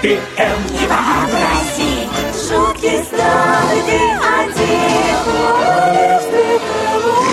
Не 0.00 0.16
вообрази, 0.86 2.08
жуткий 2.32 3.02
страх 3.02 3.68
ты 3.84 3.98
один. 4.38 4.68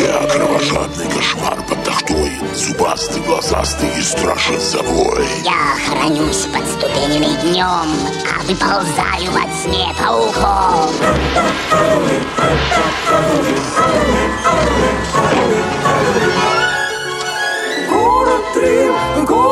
Я 0.02 0.28
кровожадный 0.28 1.08
кошмар 1.08 1.62
под 1.70 1.84
тахтой 1.84 2.32
Зубастый, 2.56 3.22
глазастый 3.22 3.90
и 3.96 4.02
страшен 4.02 4.60
собой 4.60 5.28
Я 5.44 5.76
хранюсь 5.88 6.48
под 6.52 6.68
ступенями 6.68 7.40
днем, 7.44 7.68
а 7.68 8.42
выползаю 8.48 9.32
во 9.32 9.42
тьме 9.62 9.94
пауком. 10.00 10.90
Город 17.92 18.42
Трим, 18.56 19.26
город 19.26 19.45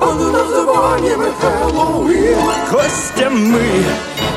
Под 0.00 0.18
названием 0.18 1.20
Хэллоуин 1.40 2.38
Гостям 2.70 3.50
мы 3.50 3.84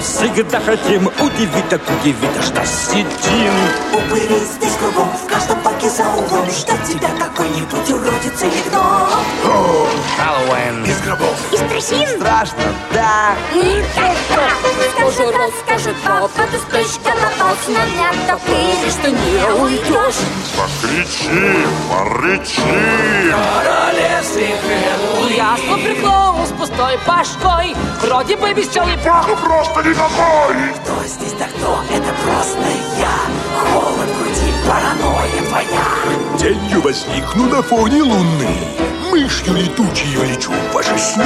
всегда 0.04 0.60
хотим 0.60 1.08
удивить, 1.08 1.70
так 1.70 1.82
удивить, 1.90 2.38
аж 2.38 2.50
до 2.50 2.66
сидим. 2.66 3.54
Упыри 3.94 4.40
здесь 4.40 4.76
кругом, 4.80 5.10
в 5.10 5.28
каждом 5.28 5.60
парке 5.62 5.90
за 5.90 6.04
углом. 6.04 6.46
Ждет 6.50 6.84
тебя 6.88 7.10
какой-нибудь 7.20 7.90
уродец 7.90 8.44
или 8.44 8.70
гном. 8.70 9.10
Хэллоуин. 10.18 10.84
Из 10.86 11.02
гробов. 11.02 11.36
Из 11.52 11.60
трясин 11.60 12.08
Страшно, 12.20 12.64
да. 12.94 13.36
Скажет, 14.94 15.36
расскажет 15.36 15.96
папа, 16.06 16.44
ты 16.52 16.58
спичка 16.58 17.12
напасна 17.16 17.86
для 17.94 18.12
топыри, 18.28 18.90
что 18.90 19.10
не 19.10 19.62
уйдешь. 19.62 20.22
Покричи, 20.58 21.66
порычи. 21.90 22.62
Королевстве 23.64 24.56
Хэллоуин. 24.62 25.36
Я 25.36 25.56
приклоун 25.56 26.03
с 26.03 26.03
пустой 26.64 26.98
башкой. 27.06 27.76
Вроде 28.02 28.38
бы 28.38 28.54
веселый 28.54 28.98
Ах, 29.06 29.30
и 29.30 29.36
просто 29.36 29.84
никакой 29.84 30.74
Кто 30.76 31.08
здесь 31.08 31.34
да 31.34 31.46
кто? 31.46 31.80
Это 31.90 32.14
просто 32.24 32.62
я? 33.00 33.74
Холод 33.74 34.10
в 34.10 34.18
груди, 34.18 34.54
паранойя 34.68 35.44
твоя. 35.50 36.38
Тенью 36.40 36.82
возникну 36.82 37.48
на 37.50 37.62
фоне 37.62 38.02
луны. 38.02 38.56
Мышью 39.12 39.54
летучей 39.54 40.16
влечу 40.16 40.52
в 40.52 40.74
ваши 40.74 40.98
сны 40.98 41.26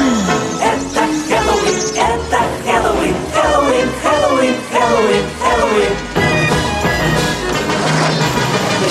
Это 0.61 1.05
Хэллоуин, 1.27 1.79
это 1.95 2.39
Хэллоуин 2.65 3.15
Хэллоуин, 3.33 3.89
Хэллоуин, 4.03 4.55
Хэллоуин, 4.73 5.25
Хэллоуин. 5.41 5.93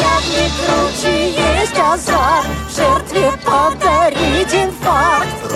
Как 0.00 0.24
ни 0.32 0.46
круче 0.62 1.30
есть 1.30 1.78
азарт, 1.78 2.46
жертве 2.74 3.32
подарить 3.44 4.54
инфаркт. 4.54 4.75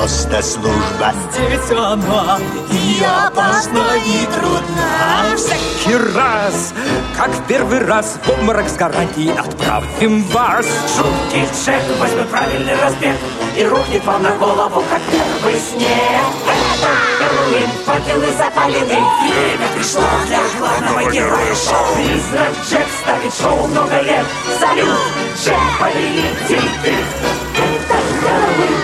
Просто 0.01 0.43
служба. 0.43 1.13
Здесь 1.31 1.79
она 1.79 2.39
и 2.73 3.05
опасна, 3.05 3.85
и 4.07 4.25
трудна 4.35 5.37
Всякий 5.37 5.95
раз, 6.17 6.73
как 7.19 7.29
в 7.29 7.47
первый 7.47 7.85
раз, 7.85 8.19
в 8.25 8.31
обморок 8.31 8.67
с 8.67 8.77
гарантией 8.77 9.33
отправим 9.37 10.23
вас. 10.29 10.65
Шутки 10.97 11.47
Джек 11.53 11.83
возьмет 11.99 12.31
правильный 12.31 12.77
разбег 12.77 13.15
И 13.59 13.65
рухнет 13.67 14.03
вам 14.07 14.23
на 14.23 14.31
голову, 14.37 14.83
как 14.89 15.03
первый 15.11 15.61
снег. 15.61 16.25
Это 16.47 16.91
Хэллоуин, 17.19 17.69
факелы 17.85 18.33
запалены. 18.39 19.05
Время 19.21 19.69
пришло 19.77 20.03
для 20.27 20.41
главного 20.59 21.13
героя 21.13 21.55
шоу. 21.55 21.95
Призрак 21.95 22.55
Джек 22.71 22.87
ставит 23.03 23.35
шоу 23.35 23.67
много 23.67 24.01
лет. 24.01 24.25
Салют, 24.59 24.99
Джек, 25.37 25.59
повелитель. 25.79 26.71
Ты 26.83 26.89
Это 26.89 27.97
Хэллоуин, 28.23 28.80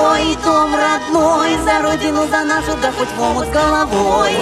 Твой 0.00 0.34
дом 0.42 0.74
родной, 0.74 1.58
за 1.58 1.82
родину, 1.82 2.26
за 2.26 2.42
нашу, 2.42 2.72
да 2.80 2.90
хоть 2.90 3.08
в 3.08 3.20
омут 3.20 3.50
головой. 3.50 4.32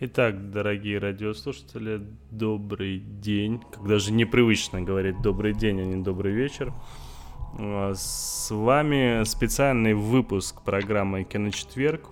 Итак, 0.00 0.50
дорогие 0.50 0.98
радиослушатели, 0.98 2.02
добрый 2.30 2.98
день. 2.98 3.62
Когда 3.72 3.98
же 3.98 4.12
непривычно 4.12 4.82
говорить 4.82 5.22
добрый 5.22 5.54
день, 5.54 5.80
а 5.80 5.84
не 5.86 6.02
добрый 6.02 6.34
вечер. 6.34 6.70
А, 7.58 7.94
С 7.94 8.50
вами 8.50 9.24
специальный 9.24 9.94
выпуск 9.94 10.60
программы 10.60 11.24
«Киночетверг», 11.24 12.10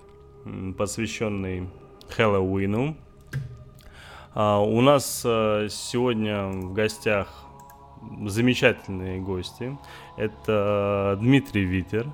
посвященный 0.76 1.68
Хэллоуину. 2.08 2.96
А, 4.34 4.60
У 4.60 4.80
нас 4.80 5.22
а, 5.24 5.68
сегодня 5.68 6.46
в 6.48 6.72
гостях 6.72 7.28
замечательные 8.26 9.20
гости. 9.20 9.76
Это 10.16 11.18
Дмитрий 11.20 11.64
Витер 11.64 12.06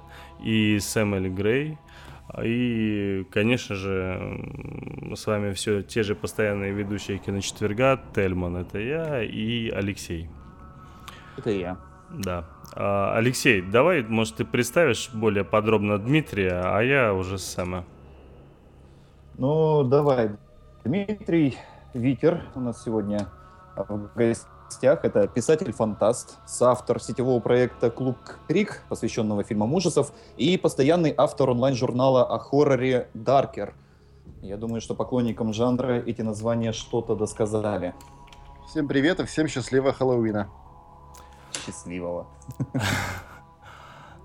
и 0.43 0.78
Сэмэль 0.81 1.28
Грей. 1.28 1.78
И, 2.43 3.25
конечно 3.31 3.75
же, 3.75 5.15
с 5.15 5.27
вами 5.27 5.53
все 5.55 5.83
те 5.83 6.03
же 6.03 6.15
постоянные 6.15 6.72
ведущие 6.72 7.19
киночетверга. 7.19 8.00
Тельман 8.15 8.56
это 8.56 8.78
я 8.78 9.22
и 9.22 9.71
Алексей. 9.71 10.28
Это 11.39 11.50
я. 11.50 11.78
Да. 12.10 12.45
А, 12.75 13.16
Алексей, 13.16 13.62
давай, 13.62 14.03
может, 14.03 14.37
ты 14.37 14.45
представишь 14.45 15.10
более 15.12 15.45
подробно 15.45 15.99
Дмитрия, 15.99 16.60
а 16.65 16.81
я 16.83 17.15
уже 17.15 17.39
Сэма. 17.39 17.84
Ну, 19.38 19.84
давай. 19.84 20.31
Дмитрий 20.84 21.57
Витер 21.95 22.51
у 22.57 22.60
нас 22.60 22.83
сегодня 22.83 23.28
в 23.77 24.10
гостях. 24.16 25.04
Это 25.04 25.28
писатель-фантаст, 25.28 26.39
соавтор 26.45 27.01
сетевого 27.01 27.39
проекта 27.39 27.89
«Клуб 27.89 28.16
Крик», 28.48 28.83
посвященного 28.89 29.45
фильмам 29.45 29.72
ужасов, 29.74 30.13
и 30.36 30.59
постоянный 30.59 31.15
автор 31.16 31.51
онлайн-журнала 31.51 32.27
о 32.27 32.41
хорроре 32.41 33.10
«Даркер». 33.15 33.74
Я 34.42 34.57
думаю, 34.57 34.80
что 34.80 34.97
поклонникам 34.97 35.53
жанра 35.53 36.03
эти 36.04 36.22
названия 36.22 36.72
что-то 36.72 37.15
досказали. 37.15 37.95
Всем 38.66 38.89
привет 38.89 39.21
и 39.21 39.24
всем 39.24 39.47
счастливого 39.47 39.92
Хэллоуина. 39.92 40.48
Счастливого. 41.53 42.27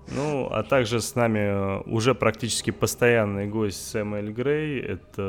Ну, 0.08 0.48
а 0.50 0.62
также 0.62 1.00
с 1.00 1.14
нами 1.14 1.38
э, 1.38 1.82
уже 1.86 2.14
практически 2.14 2.70
постоянный 2.70 3.46
гость 3.46 3.90
Сэм 3.90 4.14
Эль 4.14 4.32
Грей. 4.32 4.80
Это 4.80 5.22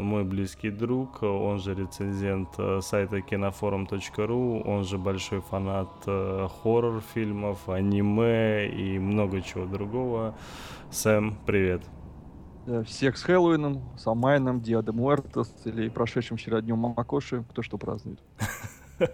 мой 0.00 0.24
близкий 0.24 0.70
друг, 0.70 1.22
он 1.22 1.58
же 1.58 1.74
рецензент 1.74 2.48
э, 2.58 2.80
сайта 2.82 3.20
кинофорум.ру, 3.20 4.62
он 4.62 4.84
же 4.84 4.96
большой 4.96 5.42
фанат 5.42 5.90
э, 6.06 6.48
хоррор-фильмов, 6.62 7.68
аниме 7.68 8.68
и 8.68 8.98
много 8.98 9.42
чего 9.42 9.66
другого. 9.66 10.34
Сэм, 10.90 11.36
привет. 11.44 11.82
Э, 12.66 12.82
Всех 12.84 13.18
с 13.18 13.22
Хэллоуином, 13.22 13.82
Самайном, 13.98 14.60
Диа 14.60 14.82
де 14.82 14.92
Муэртос 14.92 15.52
или 15.66 15.88
прошедшим 15.90 16.38
вчера 16.38 16.62
днем 16.62 16.78
Макоши, 16.78 17.44
кто 17.50 17.62
что 17.62 17.76
празднует. 17.76 18.20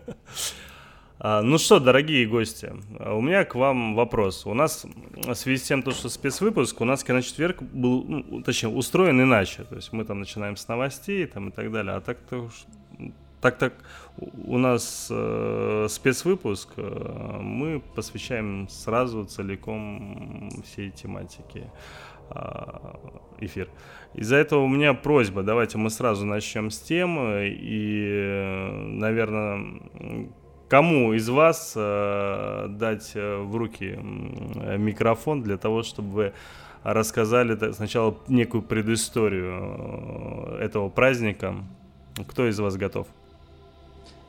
А, 1.18 1.40
ну 1.42 1.56
что, 1.58 1.80
дорогие 1.80 2.26
гости, 2.26 2.72
а 2.98 3.14
у 3.14 3.20
меня 3.20 3.44
к 3.44 3.54
вам 3.54 3.94
вопрос. 3.94 4.44
У 4.46 4.52
нас, 4.52 4.84
в 5.14 5.34
связи 5.34 5.58
с 5.58 5.66
тем, 5.66 5.82
то, 5.82 5.92
что 5.92 6.08
спецвыпуск, 6.08 6.80
у 6.80 6.84
нас 6.84 7.02
киночетверг 7.04 7.62
был, 7.62 8.04
ну, 8.04 8.42
точнее, 8.42 8.68
устроен 8.68 9.20
иначе. 9.22 9.64
То 9.64 9.76
есть 9.76 9.92
мы 9.92 10.04
там 10.04 10.20
начинаем 10.20 10.56
с 10.56 10.68
новостей 10.68 11.24
там, 11.26 11.48
и 11.48 11.52
так 11.52 11.72
далее. 11.72 11.94
А 11.94 12.00
так-то 12.00 12.50
так 13.40 13.58
так 13.58 13.74
у 14.46 14.58
нас 14.58 15.08
э, 15.10 15.86
спецвыпуск, 15.88 16.70
э, 16.76 17.38
мы 17.40 17.80
посвящаем 17.94 18.68
сразу 18.68 19.24
целиком 19.24 20.50
всей 20.64 20.90
тематике 20.90 21.70
э, 22.30 22.44
эфир. 23.40 23.68
Из-за 24.14 24.36
этого 24.36 24.62
у 24.62 24.68
меня 24.68 24.94
просьба, 24.94 25.42
давайте 25.42 25.78
мы 25.78 25.90
сразу 25.90 26.24
начнем 26.24 26.70
с 26.70 26.80
темы 26.80 27.54
и, 27.56 28.70
наверное, 28.72 29.80
кому 30.68 31.12
из 31.12 31.28
вас 31.28 31.74
э, 31.76 32.66
дать 32.70 33.12
э, 33.14 33.38
в 33.38 33.54
руки 33.56 33.98
микрофон 34.76 35.42
для 35.42 35.56
того, 35.56 35.82
чтобы 35.82 36.08
вы 36.12 36.32
рассказали 36.82 37.72
сначала 37.72 38.16
некую 38.28 38.62
предысторию 38.62 40.56
э, 40.58 40.64
этого 40.64 40.88
праздника. 40.88 41.54
Кто 42.28 42.48
из 42.48 42.58
вас 42.58 42.76
готов? 42.76 43.06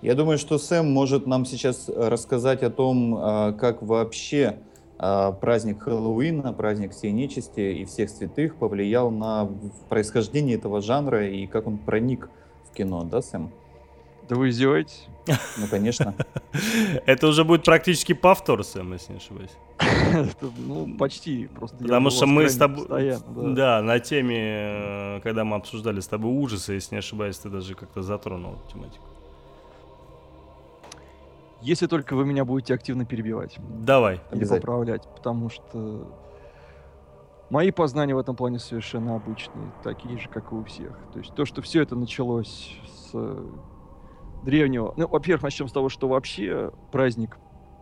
Я 0.02 0.14
думаю, 0.14 0.38
что 0.38 0.58
Сэм 0.58 0.92
может 0.92 1.26
нам 1.26 1.46
сейчас 1.46 1.90
рассказать 1.90 2.62
о 2.64 2.70
том, 2.70 3.18
э, 3.18 3.54
как 3.54 3.82
вообще 3.82 4.60
праздник 5.00 5.84
Хэллоуина, 5.84 6.54
праздник 6.54 6.92
всей 6.92 7.12
нечисти 7.12 7.60
и 7.60 7.86
всех 7.86 8.10
святых 8.10 8.56
повлиял 8.56 9.12
на 9.12 9.48
происхождение 9.90 10.56
этого 10.58 10.82
жанра 10.82 11.30
и 11.30 11.46
как 11.46 11.68
он 11.68 11.78
проник 11.78 12.32
в 12.68 12.76
кино, 12.76 13.04
да, 13.04 13.22
Сэм? 13.22 13.52
Да 14.30 14.36
вы 14.36 14.50
издеваетесь? 14.50 15.08
Ну, 15.58 15.68
конечно. 15.70 16.14
Это 17.06 17.28
уже 17.28 17.44
будет 17.44 17.64
практически 17.64 18.14
повтор, 18.14 18.64
Сэм, 18.64 18.94
если 18.94 19.14
не 19.14 19.18
ошибаюсь. 19.18 19.52
Ну, 20.58 20.98
почти. 20.98 21.48
Просто 21.48 21.78
Потому 21.78 22.10
что 22.10 22.26
мы 22.26 22.50
с 22.50 22.58
тобой... 22.58 23.16
Да, 23.54 23.82
на 23.82 24.00
теме, 24.00 24.38
э, 24.38 25.20
когда 25.22 25.44
мы 25.44 25.58
обсуждали 25.58 26.00
с 26.00 26.08
тобой 26.08 26.32
ужасы, 26.32 26.74
если 26.74 26.96
не 26.96 27.00
ошибаюсь, 27.00 27.38
ты 27.38 27.50
даже 27.50 27.76
как-то 27.76 28.02
затронул 28.02 28.54
эту 28.54 28.74
тематику. 28.74 29.06
Если 31.62 31.88
только 31.88 32.16
вы 32.16 32.26
меня 32.26 32.46
будете 32.46 32.74
активно 32.74 33.06
перебивать. 33.06 33.58
Давай. 33.60 34.22
Или 34.32 34.46
поправлять, 34.46 35.04
потому 35.16 35.50
что 35.50 36.08
мои 37.50 37.72
познания 37.72 38.14
в 38.14 38.20
этом 38.20 38.36
плане 38.36 38.60
совершенно 38.60 39.16
обычные, 39.16 39.72
такие 39.84 40.18
же, 40.20 40.30
как 40.30 40.52
и 40.52 40.56
у 40.56 40.64
всех. 40.64 40.98
То 41.14 41.20
есть 41.20 41.34
то, 41.34 41.46
что 41.46 41.62
все 41.62 41.82
это 41.82 41.96
началось 41.96 42.78
с 42.86 43.16
древнего... 44.48 44.94
Ну, 44.96 45.08
во-первых, 45.08 45.44
начнем 45.44 45.68
с 45.68 45.74
того, 45.74 45.90
что 45.90 46.08
вообще 46.08 46.72
праздник 46.92 47.38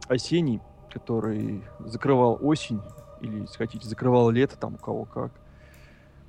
осенний, 0.07 0.61
который 0.89 1.63
закрывал 1.79 2.39
осень, 2.41 2.81
или, 3.21 3.41
если 3.41 3.55
хотите, 3.55 3.87
закрывал 3.87 4.31
лето, 4.31 4.57
там 4.57 4.73
у 4.73 4.77
кого 4.77 5.05
как, 5.05 5.31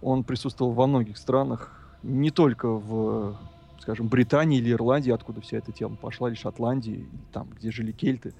он 0.02 0.24
присутствовал 0.24 0.72
во 0.72 0.86
многих 0.86 1.16
странах, 1.16 1.98
не 2.02 2.30
только 2.30 2.68
в 2.68 3.36
скажем, 3.80 4.08
Британии 4.08 4.58
или 4.58 4.72
Ирландии, 4.72 5.12
откуда 5.12 5.40
вся 5.40 5.58
эта 5.58 5.72
тема 5.72 5.96
пошла, 5.96 6.28
или 6.28 6.36
Шотландии, 6.36 7.08
там, 7.32 7.48
где 7.56 7.70
жили 7.70 7.92
кельты. 7.92 8.34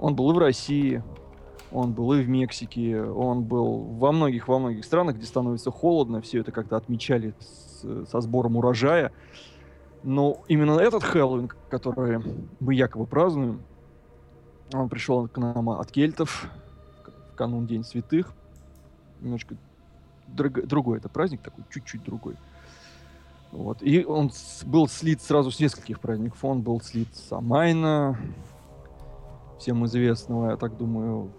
Он 0.00 0.14
был 0.14 0.30
и 0.30 0.34
в 0.34 0.38
России, 0.38 1.02
он 1.70 1.92
был 1.92 2.12
и 2.14 2.22
в 2.22 2.28
Мексике, 2.28 3.02
он 3.02 3.42
был 3.42 3.80
во 3.80 4.12
многих, 4.12 4.48
во 4.48 4.58
многих 4.58 4.84
странах, 4.84 5.16
где 5.16 5.26
становится 5.26 5.70
холодно, 5.70 6.22
все 6.22 6.40
это 6.40 6.52
как-то 6.52 6.76
отмечали 6.76 7.34
с, 7.40 8.06
со 8.10 8.20
сбором 8.20 8.56
урожая. 8.56 9.12
Но 10.08 10.42
именно 10.48 10.78
этот 10.78 11.02
Хэллоуин, 11.02 11.50
который 11.68 12.18
мы 12.60 12.72
якобы 12.72 13.04
празднуем, 13.04 13.60
он 14.72 14.88
пришел 14.88 15.28
к 15.28 15.36
нам 15.36 15.68
от 15.68 15.92
кельтов, 15.92 16.48
в 17.30 17.36
канун 17.36 17.66
День 17.66 17.84
Святых. 17.84 18.32
Немножко 19.20 19.54
друг, 20.26 20.66
другой 20.66 20.96
это 20.96 21.10
праздник 21.10 21.42
такой, 21.42 21.62
чуть-чуть 21.68 22.04
другой. 22.04 22.36
Вот. 23.52 23.82
И 23.82 24.02
он 24.02 24.30
был 24.64 24.88
слит 24.88 25.20
сразу 25.20 25.50
с 25.50 25.60
нескольких 25.60 26.00
праздников. 26.00 26.42
Он 26.42 26.62
был 26.62 26.80
слит 26.80 27.14
с 27.14 27.30
Амайна, 27.30 28.16
всем 29.58 29.84
известного, 29.84 30.52
я 30.52 30.56
так 30.56 30.78
думаю, 30.78 31.30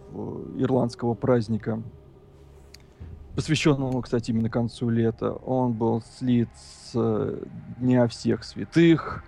ирландского 0.60 1.16
праздника, 1.16 1.82
посвященного, 3.40 4.02
кстати, 4.02 4.32
именно 4.32 4.50
концу 4.50 4.90
лета. 4.90 5.32
Он 5.32 5.72
был 5.72 6.04
слит 6.18 6.50
с 6.58 7.40
Дня 7.78 8.06
всех 8.10 8.44
святых, 8.44 9.24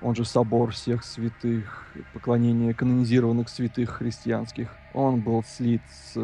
он 0.00 0.14
же 0.14 0.24
Собор 0.24 0.70
всех 0.70 1.02
святых, 1.02 1.88
поклонение 2.14 2.72
канонизированных 2.72 3.48
святых 3.48 3.90
христианских. 3.90 4.68
Он 4.94 5.22
был 5.22 5.42
слит 5.42 5.82
с, 5.90 6.14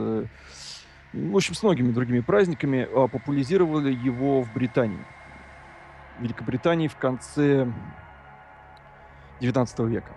в 1.12 1.37
общем, 1.37 1.54
с 1.54 1.62
многими 1.64 1.90
другими 1.90 2.20
праздниками. 2.20 2.87
А 2.94 3.08
популяризировали 3.08 3.93
его 3.93 4.43
в 4.43 4.52
Британии. 4.52 5.05
Великобритании 6.20 6.87
в 6.87 6.94
конце 6.94 7.66
19 9.40 9.78
века. 9.81 10.12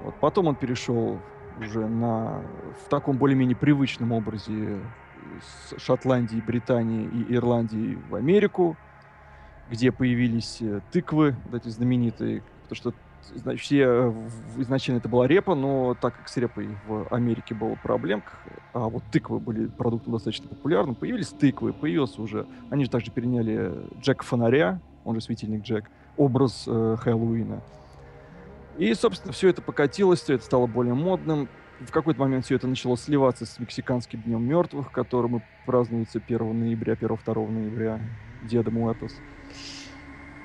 Вот. 0.00 0.14
Потом 0.20 0.46
он 0.46 0.54
перешел 0.54 1.18
уже 1.58 1.88
на, 1.88 2.40
в 2.84 2.88
таком 2.88 3.16
более-менее 3.16 3.56
привычном 3.56 4.12
образе 4.12 4.78
с 5.40 5.80
Шотландии, 5.80 6.42
Британии 6.44 7.06
и 7.06 7.34
Ирландии 7.34 7.98
в 8.08 8.14
Америку, 8.14 8.76
где 9.70 9.92
появились 9.92 10.58
э, 10.60 10.80
тыквы, 10.92 11.36
вот 11.44 11.62
эти 11.62 11.68
знаменитые, 11.68 12.42
потому 12.62 12.76
что 12.76 12.94
значит, 13.34 13.62
все 13.64 13.82
э, 13.84 14.12
изначально 14.58 14.98
это 14.98 15.08
была 15.08 15.26
репа, 15.26 15.54
но 15.54 15.94
так 16.00 16.16
как 16.16 16.28
с 16.28 16.36
репой 16.36 16.68
в 16.86 17.08
Америке 17.10 17.54
было 17.54 17.74
проблем, 17.74 18.22
а 18.72 18.88
вот 18.88 19.02
тыквы 19.10 19.40
были 19.40 19.66
продуктом 19.66 20.12
достаточно 20.12 20.48
популярным, 20.48 20.94
появились 20.94 21.28
тыквы, 21.28 21.72
появился 21.72 22.22
уже, 22.22 22.46
они 22.70 22.84
же 22.84 22.90
также 22.90 23.10
переняли 23.10 23.72
Джека 24.00 24.24
Фонаря, 24.24 24.80
он 25.04 25.14
же 25.16 25.20
светильник 25.20 25.62
Джек, 25.62 25.90
образ 26.16 26.64
э, 26.66 26.96
Хэллоуина. 27.00 27.62
И, 28.78 28.92
собственно, 28.94 29.32
все 29.32 29.48
это 29.48 29.62
покатилось, 29.62 30.20
все 30.20 30.34
это 30.34 30.44
стало 30.44 30.66
более 30.66 30.94
модным. 30.94 31.48
В 31.80 31.90
какой-то 31.90 32.20
момент 32.20 32.46
все 32.46 32.54
это 32.54 32.66
начало 32.66 32.96
сливаться 32.96 33.44
с 33.44 33.58
мексиканским 33.58 34.22
днем 34.22 34.42
мертвых, 34.42 34.90
который 34.90 35.42
празднуется 35.66 36.20
1 36.24 36.58
ноября, 36.58 36.94
1-2 36.94 37.50
ноября, 37.50 38.00
Деда 38.44 38.70
Муэртос. 38.70 39.14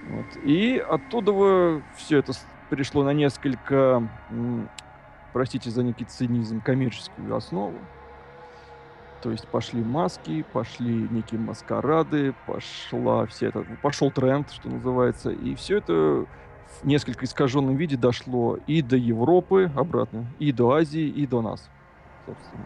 Вот. 0.10 0.26
И 0.44 0.78
оттуда 0.78 1.82
все 1.96 2.18
это 2.18 2.34
перешло 2.70 3.04
на 3.04 3.14
несколько, 3.14 4.10
простите 5.32 5.70
за 5.70 5.84
некий 5.84 6.06
цинизм, 6.06 6.60
коммерческую 6.60 7.34
основу. 7.34 7.78
То 9.22 9.32
есть 9.32 9.48
пошли 9.48 9.82
маски, 9.84 10.44
пошли 10.52 11.08
некие 11.12 11.40
маскарады, 11.40 12.34
пошла 12.48 13.26
вся 13.28 13.48
эта, 13.48 13.64
пошел 13.82 14.10
тренд, 14.12 14.52
что 14.52 14.68
называется, 14.68 15.30
и 15.30 15.54
все 15.56 15.78
это 15.78 16.26
в 16.82 16.86
несколько 16.86 17.26
искаженном 17.26 17.76
виде 17.76 17.98
дошло 17.98 18.58
и 18.68 18.82
до 18.82 18.96
Европы 18.96 19.72
обратно, 19.76 20.26
и 20.40 20.52
до 20.52 20.72
Азии, 20.72 21.08
и 21.08 21.28
до 21.28 21.42
нас, 21.42 21.70
собственно. 22.26 22.66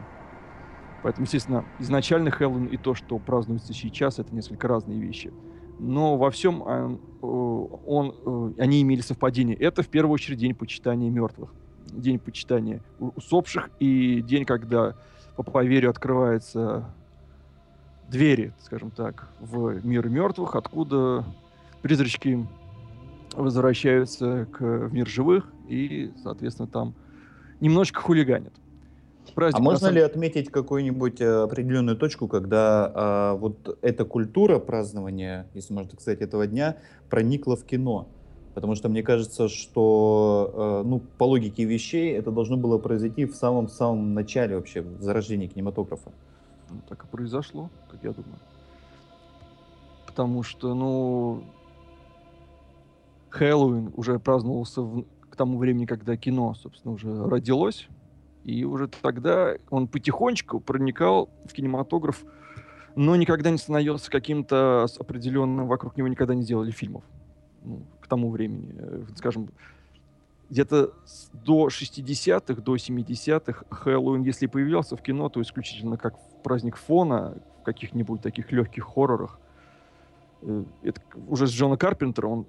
Поэтому, 1.04 1.26
естественно, 1.26 1.66
изначально 1.80 2.32
Хэллоуин 2.32 2.66
и 2.66 2.78
то, 2.78 2.96
что 2.96 3.20
празднуется 3.20 3.74
сейчас, 3.74 4.20
это 4.20 4.34
несколько 4.34 4.68
разные 4.68 5.00
вещи 5.00 5.32
но 5.80 6.18
во 6.18 6.32
всем 6.32 6.64
а, 6.66 6.98
он, 7.22 8.16
э, 8.26 8.62
они 8.62 8.82
имели 8.82 9.02
совпадение. 9.02 9.56
Это 9.58 9.84
в 9.84 9.88
первую 9.88 10.14
очередь 10.14 10.40
день 10.40 10.56
почитания 10.56 11.10
мертвых, 11.10 11.54
день 11.92 12.20
почитания 12.20 12.82
усопших 13.00 13.70
и 13.80 14.22
день, 14.22 14.46
когда 14.46 14.96
по 15.36 15.44
поверью 15.44 15.90
открываются 15.90 16.94
двери, 18.10 18.54
скажем 18.62 18.92
так, 18.92 19.30
в 19.40 19.86
мир 19.86 20.08
мертвых, 20.08 20.56
откуда 20.56 21.26
призрачки 21.82 22.46
возвращаются 23.38 24.48
к, 24.52 24.60
в 24.60 24.94
мир 24.94 25.08
живых 25.08 25.52
и, 25.68 26.12
соответственно, 26.24 26.68
там 26.68 26.94
немножечко 27.60 28.02
хулиганят 28.02 28.54
праздник. 29.36 29.60
А 29.60 29.64
можно 29.64 29.80
самом... 29.80 29.96
ли 29.96 30.02
отметить 30.02 30.50
какую-нибудь 30.50 31.22
э, 31.22 31.44
определенную 31.44 31.98
точку, 31.98 32.28
когда 32.28 32.92
а, 32.94 33.36
вот 33.36 33.78
эта 33.82 34.06
культура 34.06 34.58
празднования, 34.58 35.48
если 35.54 35.74
можно 35.74 35.92
так 35.92 36.02
сказать, 36.02 36.22
этого 36.22 36.48
дня 36.48 36.78
проникла 37.10 37.56
в 37.56 37.64
кино? 37.64 38.08
Потому 38.56 38.76
что 38.76 38.88
мне 38.88 39.04
кажется, 39.04 39.50
что, 39.50 40.82
э, 40.86 40.88
ну, 40.88 41.02
по 41.18 41.26
логике 41.26 41.66
вещей, 41.66 42.14
это 42.14 42.32
должно 42.32 42.56
было 42.56 42.78
произойти 42.78 43.26
в 43.26 43.36
самом-самом 43.36 44.14
начале 44.14 44.56
вообще, 44.56 44.82
в 44.82 45.02
зарождении 45.02 45.48
кинематографа. 45.48 46.12
Ну, 46.72 46.78
так 46.88 47.04
и 47.04 47.08
произошло, 47.08 47.70
как 47.92 48.02
я 48.02 48.12
думаю. 48.12 48.40
Потому 50.08 50.44
что, 50.44 50.74
ну, 50.74 51.44
Хэллоуин 53.38 53.92
уже 53.96 54.20
праздновался 54.20 54.82
в, 54.82 55.06
к 55.30 55.36
тому 55.36 55.58
времени, 55.58 55.86
когда 55.86 56.18
кино, 56.18 56.54
собственно, 56.54 56.94
уже 56.94 57.28
родилось. 57.28 57.88
И 58.44 58.64
уже 58.64 58.88
тогда 58.88 59.56
он 59.70 59.88
потихонечку 59.88 60.60
проникал 60.60 61.30
в 61.46 61.54
кинематограф 61.54 62.24
но 62.96 63.16
никогда 63.16 63.52
не 63.52 63.58
становился 63.58 64.10
каким-то 64.10 64.88
определенным, 65.00 65.68
вокруг 65.68 65.98
него 65.98 66.08
никогда 66.08 66.34
не 66.34 66.44
делали 66.44 66.72
фильмов. 66.72 67.04
Ну, 67.64 67.86
к 68.00 68.08
тому 68.08 68.32
времени, 68.32 68.74
э, 68.78 69.04
скажем, 69.16 69.50
где-то 70.50 70.94
до 71.34 71.68
60-х, 71.68 72.62
до 72.62 72.76
70-х 72.76 73.66
Хэллоуин, 73.70 74.22
если 74.22 74.46
появлялся 74.46 74.96
в 74.96 75.02
кино, 75.02 75.28
то 75.30 75.42
исключительно 75.42 75.98
как 75.98 76.16
праздник 76.44 76.78
фона, 76.78 77.38
в 77.60 77.64
каких-нибудь 77.64 78.22
таких 78.22 78.52
легких 78.52 78.86
хоррорах. 78.86 79.40
Э, 80.44 80.64
это 80.84 81.02
уже 81.28 81.48
с 81.48 81.52
Джона 81.52 81.78
Карпентера 81.78 82.28
он 82.28 82.46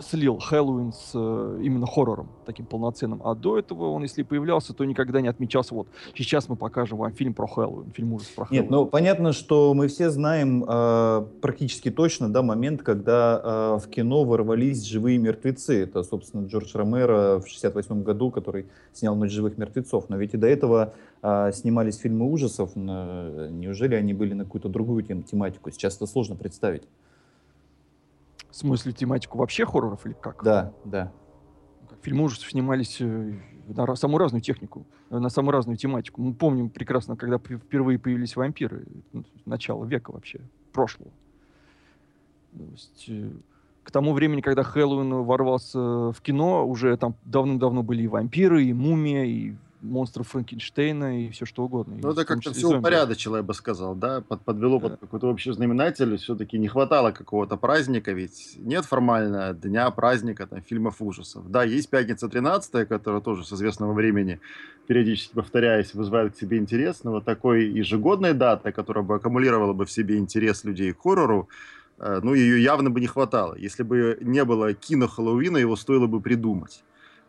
слил 0.00 0.38
Хэллоуин 0.38 0.92
с 0.92 1.12
э, 1.14 1.60
именно 1.62 1.86
хоррором, 1.86 2.28
таким 2.44 2.66
полноценным. 2.66 3.20
А 3.24 3.34
до 3.34 3.58
этого 3.58 3.90
он, 3.90 4.02
если 4.02 4.22
появлялся, 4.22 4.72
то 4.74 4.84
никогда 4.84 5.20
не 5.20 5.28
отмечался. 5.28 5.74
Вот 5.74 5.88
сейчас 6.14 6.48
мы 6.48 6.56
покажем 6.56 6.98
вам 6.98 7.12
фильм 7.12 7.34
про 7.34 7.46
Хэллоуин, 7.46 7.92
фильм 7.92 8.12
ужас 8.12 8.28
про 8.28 8.44
Хэллоуин. 8.44 8.62
Нет, 8.62 8.70
ну 8.70 8.86
понятно, 8.86 9.32
что 9.32 9.74
мы 9.74 9.88
все 9.88 10.10
знаем 10.10 10.64
э, 10.66 11.26
практически 11.40 11.90
точно 11.90 12.28
да, 12.28 12.42
момент, 12.42 12.82
когда 12.82 13.40
э, 13.42 13.78
в 13.84 13.88
кино 13.88 14.24
ворвались 14.24 14.84
живые 14.84 15.18
мертвецы. 15.18 15.82
Это, 15.82 16.02
собственно, 16.02 16.46
Джордж 16.46 16.70
Ромеро 16.74 17.40
в 17.40 17.48
68 17.48 18.02
году, 18.02 18.30
который 18.30 18.66
снял 18.92 19.14
«Ночь 19.16 19.32
живых 19.32 19.58
мертвецов». 19.58 20.08
Но 20.08 20.16
ведь 20.16 20.34
и 20.34 20.36
до 20.36 20.46
этого 20.46 20.94
э, 21.22 21.52
снимались 21.52 21.96
фильмы 21.96 22.30
ужасов. 22.30 22.70
Э, 22.74 23.48
неужели 23.50 23.94
они 23.94 24.14
были 24.14 24.34
на 24.34 24.44
какую-то 24.44 24.68
другую 24.68 25.02
тем, 25.02 25.22
тематику? 25.22 25.70
Сейчас 25.70 25.96
это 25.96 26.06
сложно 26.06 26.36
представить. 26.36 26.82
В 28.56 28.58
смысле, 28.58 28.92
тематику 28.92 29.36
вообще 29.36 29.66
хорроров 29.66 30.06
или 30.06 30.14
как? 30.14 30.42
Да, 30.42 30.72
да. 30.86 31.12
Фильмы 32.00 32.24
ужасов 32.24 32.48
снимались 32.48 33.02
э, 33.02 33.34
на 33.68 33.94
самую 33.96 34.16
разную 34.16 34.40
технику, 34.40 34.86
э, 35.10 35.18
на 35.18 35.28
самую 35.28 35.52
разную 35.52 35.76
тематику. 35.76 36.22
Мы 36.22 36.32
помним 36.32 36.70
прекрасно, 36.70 37.18
когда 37.18 37.36
впервые 37.36 37.98
появились 37.98 38.34
вампиры, 38.34 38.86
ну, 39.12 39.24
начало 39.44 39.84
века 39.84 40.10
вообще, 40.10 40.40
прошлого. 40.72 41.10
То 42.56 42.64
есть, 42.72 43.04
э, 43.08 43.30
к 43.82 43.90
тому 43.90 44.14
времени, 44.14 44.40
когда 44.40 44.62
Хэллоуин 44.62 45.22
ворвался 45.22 45.78
в 46.12 46.22
кино, 46.22 46.66
уже 46.66 46.96
там 46.96 47.14
давным-давно 47.26 47.82
были 47.82 48.04
и 48.04 48.08
вампиры, 48.08 48.64
и 48.64 48.72
мумия, 48.72 49.24
и 49.24 49.54
монстров 49.80 50.28
Франкенштейна 50.28 51.26
и 51.26 51.30
все 51.30 51.46
что 51.46 51.64
угодно. 51.64 51.98
Ну, 52.02 52.10
это 52.10 52.24
как-то 52.24 52.52
все 52.52 52.78
упорядочило, 52.78 53.36
я 53.36 53.42
бы 53.42 53.54
сказал, 53.54 53.94
да, 53.94 54.20
под, 54.20 54.42
подвело 54.42 54.78
да. 54.78 54.88
под 54.88 55.00
какой-то 55.00 55.28
общий 55.28 55.52
знаменатель, 55.52 56.16
все-таки 56.16 56.58
не 56.58 56.68
хватало 56.68 57.12
какого-то 57.12 57.56
праздника, 57.56 58.12
ведь 58.12 58.56
нет 58.58 58.84
формально 58.84 59.54
дня 59.54 59.90
праздника 59.90 60.46
там, 60.46 60.62
фильмов 60.62 61.00
ужасов. 61.00 61.50
Да, 61.50 61.64
есть 61.64 61.90
«Пятница 61.90 62.28
13 62.28 62.88
которая 62.88 63.20
тоже 63.20 63.44
с 63.44 63.52
известного 63.52 63.92
времени, 63.92 64.40
периодически 64.86 65.34
повторяясь, 65.34 65.94
вызывает 65.94 66.34
к 66.34 66.38
себе 66.38 66.58
интерес, 66.58 67.04
но 67.04 67.12
вот 67.12 67.24
такой 67.24 67.66
ежегодной 67.66 68.34
даты, 68.34 68.72
которая 68.72 69.04
бы 69.04 69.16
аккумулировала 69.16 69.72
бы 69.72 69.84
в 69.84 69.90
себе 69.90 70.18
интерес 70.18 70.64
людей 70.64 70.92
к 70.92 71.00
хоррору, 71.00 71.48
э, 71.98 72.20
ну, 72.22 72.34
ее 72.34 72.62
явно 72.62 72.90
бы 72.90 73.00
не 73.00 73.06
хватало. 73.06 73.54
Если 73.56 73.82
бы 73.82 74.18
не 74.20 74.44
было 74.44 74.74
кино 74.74 75.08
Хэллоуина, 75.08 75.58
его 75.58 75.76
стоило 75.76 76.06
бы 76.06 76.20
придумать. 76.20 76.82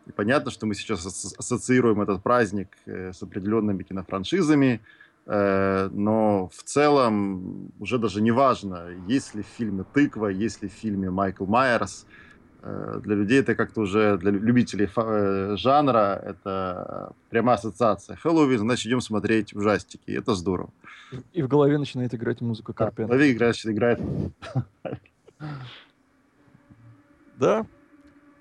И 0.08 0.12
понятно, 0.12 0.50
что 0.50 0.66
мы 0.66 0.74
сейчас 0.74 1.06
ассоциируем 1.38 2.00
этот 2.00 2.22
праздник 2.22 2.68
э, 2.86 3.12
с 3.12 3.22
определенными 3.22 3.82
кинофраншизами, 3.82 4.80
э, 5.26 5.88
но 5.92 6.48
в 6.48 6.62
целом 6.62 7.70
уже 7.78 7.98
даже 7.98 8.22
не 8.22 8.30
важно, 8.30 8.88
есть 9.06 9.34
ли 9.34 9.42
в 9.42 9.46
фильме 9.46 9.84
«Тыква», 9.92 10.28
есть 10.28 10.62
ли 10.62 10.68
в 10.68 10.72
фильме 10.72 11.10
Майкл 11.10 11.44
Майерс. 11.44 12.06
Э, 12.62 13.00
для 13.04 13.16
людей 13.16 13.40
это 13.40 13.54
как-то 13.54 13.82
уже, 13.82 14.16
для 14.16 14.30
любителей 14.30 14.88
жанра, 15.58 16.22
это 16.24 17.12
прямая 17.28 17.56
ассоциация. 17.56 18.16
Хэллоуин, 18.16 18.60
значит, 18.60 18.86
идем 18.86 19.02
смотреть 19.02 19.54
ужастики. 19.54 20.10
Это 20.10 20.34
здорово. 20.34 20.70
И 21.34 21.42
в 21.42 21.48
голове 21.48 21.76
начинает 21.76 22.14
играть 22.14 22.40
музыка 22.40 22.72
Карпентера. 22.72 23.08
Да, 23.08 23.14
в 23.14 23.18
голове 23.18 23.32
играет, 23.32 23.66
играет. 23.66 24.00
Да, 27.36 27.66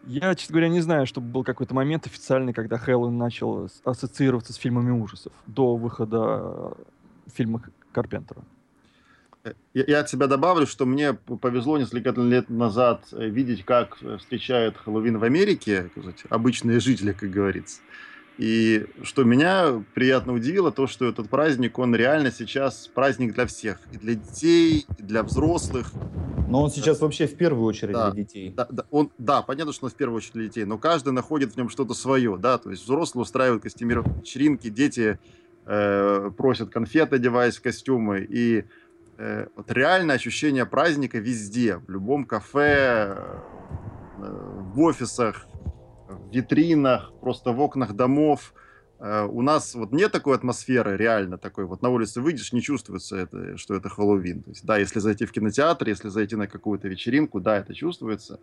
я, 0.07 0.35
честно 0.35 0.53
говоря, 0.53 0.69
не 0.69 0.81
знаю, 0.81 1.05
чтобы 1.05 1.27
был 1.27 1.43
какой-то 1.43 1.75
момент 1.75 2.05
официальный, 2.05 2.53
когда 2.53 2.77
Хэллоуин 2.77 3.17
начал 3.17 3.69
ассоциироваться 3.83 4.53
с 4.53 4.55
фильмами 4.55 4.91
ужасов 4.91 5.33
до 5.45 5.75
выхода 5.75 6.39
э, 6.41 6.71
фильма 7.33 7.61
Карпентера. 7.91 8.41
Э, 9.43 9.53
я, 9.73 9.83
я 9.85 9.99
от 9.99 10.09
себя 10.09 10.27
добавлю, 10.27 10.65
что 10.65 10.85
мне 10.85 11.13
повезло 11.13 11.77
несколько 11.77 12.11
лет 12.11 12.49
назад 12.49 13.05
э, 13.11 13.27
видеть, 13.27 13.65
как 13.65 13.97
встречают 14.19 14.77
Хэллоуин 14.77 15.17
в 15.17 15.23
Америке, 15.23 15.89
обычные 16.29 16.79
жители, 16.79 17.11
как 17.11 17.29
говорится. 17.29 17.81
И 18.37 18.85
что 19.01 19.23
меня 19.23 19.83
приятно 19.95 20.33
удивило, 20.33 20.71
то, 20.71 20.85
что 20.85 21.05
этот 21.05 21.27
праздник, 21.29 21.79
он 21.79 21.95
реально 21.95 22.31
сейчас 22.31 22.87
праздник 22.87 23.33
для 23.33 23.47
всех. 23.47 23.79
И 23.91 23.97
для 23.97 24.13
детей, 24.13 24.85
и 24.97 25.03
для 25.03 25.23
взрослых. 25.23 25.91
Но 26.47 26.63
он 26.63 26.69
сейчас 26.69 27.01
вообще 27.01 27.25
в 27.25 27.35
первую 27.35 27.65
очередь 27.65 27.93
да, 27.93 28.11
для 28.11 28.23
детей. 28.23 28.53
Да, 28.55 28.67
да, 28.69 28.85
он, 28.91 29.11
да, 29.17 29.41
понятно, 29.41 29.73
что 29.73 29.85
он 29.85 29.91
в 29.91 29.95
первую 29.95 30.17
очередь 30.17 30.33
для 30.33 30.43
детей, 30.45 30.65
но 30.65 30.77
каждый 30.77 31.13
находит 31.13 31.53
в 31.53 31.57
нем 31.57 31.69
что-то 31.69 31.93
свое, 31.93 32.37
да, 32.37 32.57
то 32.57 32.69
есть 32.69 32.83
взрослые 32.83 33.23
устраивают 33.23 33.63
костюмированные 33.63 34.21
вечеринки, 34.21 34.69
дети 34.69 35.19
э, 35.65 36.31
просят 36.37 36.69
конфеты, 36.69 37.17
одеваясь 37.17 37.57
в 37.57 37.61
костюмы, 37.61 38.25
и 38.29 38.63
э, 39.17 39.47
вот 39.57 39.71
реально 39.71 40.13
ощущение 40.13 40.65
праздника 40.65 41.17
везде, 41.17 41.77
в 41.85 41.89
любом 41.89 42.23
кафе, 42.23 43.17
э, 44.19 44.61
в 44.73 44.79
офисах, 44.79 45.47
в 46.07 46.33
витринах, 46.33 47.11
просто 47.21 47.51
в 47.51 47.59
окнах 47.59 47.93
домов. 47.93 48.53
Э, 48.99 49.25
у 49.25 49.41
нас 49.41 49.75
вот 49.75 49.91
нет 49.91 50.11
такой 50.11 50.35
атмосферы 50.35 50.97
реально 50.97 51.37
такой. 51.37 51.65
Вот 51.65 51.81
на 51.81 51.89
улице 51.89 52.21
выйдешь, 52.21 52.53
не 52.53 52.61
чувствуется, 52.61 53.17
это, 53.17 53.57
что 53.57 53.75
это 53.75 53.89
Хэллоуин. 53.89 54.43
То 54.43 54.49
есть, 54.51 54.65
да, 54.65 54.77
если 54.77 54.99
зайти 54.99 55.25
в 55.25 55.31
кинотеатр, 55.31 55.87
если 55.87 56.09
зайти 56.09 56.35
на 56.35 56.47
какую-то 56.47 56.87
вечеринку, 56.87 57.39
да, 57.39 57.57
это 57.57 57.73
чувствуется. 57.73 58.39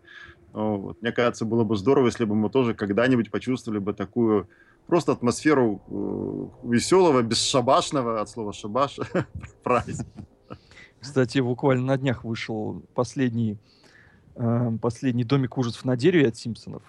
Вот. 0.53 1.01
Мне 1.01 1.11
кажется, 1.11 1.45
было 1.45 1.63
бы 1.63 1.75
здорово, 1.75 2.07
если 2.07 2.25
бы 2.25 2.35
мы 2.35 2.49
тоже 2.49 2.73
когда-нибудь 2.73 3.31
почувствовали 3.31 3.79
бы 3.79 3.93
такую 3.93 4.47
просто 4.87 5.11
атмосферу 5.11 5.81
э, 5.87 6.67
веселого, 6.69 7.21
бесшабашного, 7.21 8.21
от 8.21 8.29
слова 8.29 8.53
шабаш, 8.53 8.99
праздника. 9.63 10.05
Кстати, 10.99 11.39
буквально 11.39 11.85
на 11.85 11.97
днях 11.97 12.23
вышел 12.23 12.81
последний, 12.93 13.57
э, 14.35 14.71
последний 14.81 15.23
«Домик 15.23 15.57
ужасов 15.57 15.85
на 15.85 15.97
дереве» 15.97 16.27
от 16.27 16.37
Симпсонов 16.37 16.83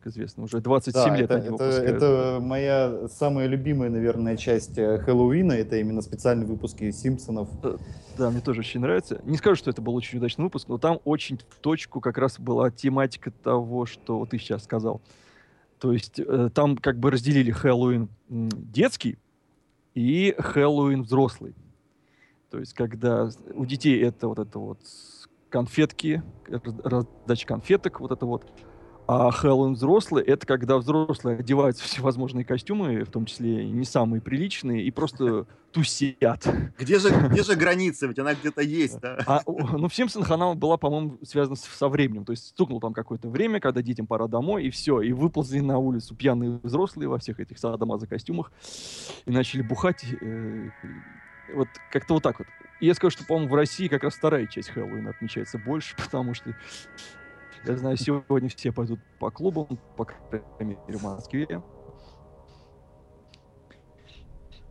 как 0.00 0.12
известно, 0.12 0.44
уже 0.44 0.60
27 0.60 1.02
да, 1.02 1.16
лет 1.16 1.30
это, 1.30 1.34
они 1.34 1.54
это, 1.54 1.64
это 1.64 2.38
моя 2.40 3.08
самая 3.08 3.46
любимая, 3.46 3.90
наверное, 3.90 4.36
часть 4.36 4.78
э, 4.78 4.98
Хэллоуина, 4.98 5.52
это 5.52 5.76
именно 5.76 6.00
специальные 6.00 6.46
выпуски 6.46 6.90
Симпсонов. 6.90 7.48
Да, 7.60 7.76
да, 8.16 8.30
мне 8.30 8.40
тоже 8.40 8.60
очень 8.60 8.80
нравится. 8.80 9.20
Не 9.24 9.36
скажу, 9.36 9.56
что 9.56 9.70
это 9.70 9.82
был 9.82 9.94
очень 9.94 10.18
удачный 10.18 10.44
выпуск, 10.44 10.68
но 10.68 10.78
там 10.78 11.00
очень 11.04 11.38
в 11.38 11.58
точку 11.60 12.00
как 12.00 12.16
раз 12.18 12.38
была 12.38 12.70
тематика 12.70 13.30
того, 13.30 13.84
что 13.86 14.24
ты 14.26 14.38
сейчас 14.38 14.64
сказал. 14.64 15.02
То 15.78 15.92
есть 15.92 16.18
э, 16.18 16.50
там 16.54 16.76
как 16.76 16.98
бы 16.98 17.10
разделили 17.10 17.50
Хэллоуин 17.50 18.08
детский 18.28 19.18
и 19.94 20.34
Хэллоуин 20.38 21.02
взрослый. 21.02 21.54
То 22.50 22.58
есть 22.58 22.74
когда 22.74 23.28
у 23.54 23.66
детей 23.66 24.02
это 24.02 24.28
вот 24.28 24.38
это 24.38 24.58
вот 24.58 24.80
конфетки, 25.50 26.22
раздача 26.48 27.46
конфеток, 27.46 28.00
вот 28.00 28.12
это 28.12 28.24
вот 28.24 28.46
а 29.12 29.32
Хэллоуин 29.32 29.72
взрослый— 29.72 30.22
это 30.26 30.46
когда 30.46 30.78
взрослые 30.78 31.38
одеваются 31.38 31.82
в 31.82 31.86
всевозможные 31.88 32.44
костюмы, 32.44 33.02
в 33.02 33.10
том 33.10 33.26
числе 33.26 33.68
не 33.68 33.84
самые 33.84 34.20
приличные, 34.20 34.84
и 34.84 34.92
просто 34.92 35.46
тусят. 35.72 36.46
Где 36.78 37.00
же, 37.00 37.10
где 37.28 37.42
же 37.42 37.56
граница? 37.56 38.06
Ведь 38.06 38.20
она 38.20 38.34
где-то 38.34 38.62
есть, 38.62 39.00
да? 39.00 39.18
А, 39.26 39.42
ну, 39.46 39.88
в 39.88 39.94
Симпсонах 39.96 40.30
она 40.30 40.54
была, 40.54 40.76
по-моему, 40.76 41.18
связана 41.24 41.56
со 41.56 41.88
временем. 41.88 42.24
То 42.24 42.30
есть 42.30 42.50
стукнул 42.50 42.78
там 42.78 42.92
какое-то 42.92 43.28
время, 43.28 43.58
когда 43.58 43.82
детям 43.82 44.06
пора 44.06 44.28
домой, 44.28 44.66
и 44.66 44.70
все. 44.70 45.00
И 45.00 45.10
выползли 45.10 45.58
на 45.58 45.78
улицу 45.78 46.14
пьяные 46.14 46.60
взрослые 46.62 47.08
во 47.08 47.18
всех 47.18 47.40
этих 47.40 47.58
садомаза 47.58 48.06
костюмах 48.06 48.52
и 49.26 49.32
начали 49.32 49.62
бухать. 49.62 50.04
Э, 50.20 50.68
вот 51.52 51.66
как-то 51.90 52.14
вот 52.14 52.22
так 52.22 52.38
вот. 52.38 52.46
И 52.80 52.86
я 52.86 52.94
скажу, 52.94 53.10
что, 53.10 53.24
по-моему, 53.24 53.50
в 53.50 53.54
России 53.56 53.88
как 53.88 54.04
раз 54.04 54.14
вторая 54.14 54.46
часть 54.46 54.70
Хэллоуина 54.70 55.10
отмечается 55.10 55.58
больше, 55.58 55.96
потому 56.04 56.32
что 56.34 56.54
я 57.66 57.76
знаю, 57.76 57.96
сегодня 57.96 58.48
все 58.48 58.72
пойдут 58.72 59.00
по 59.18 59.30
клубам, 59.30 59.78
по 59.96 60.04
крайней 60.04 60.78
мере, 60.86 60.98
в 60.98 61.02
Москве. 61.02 61.62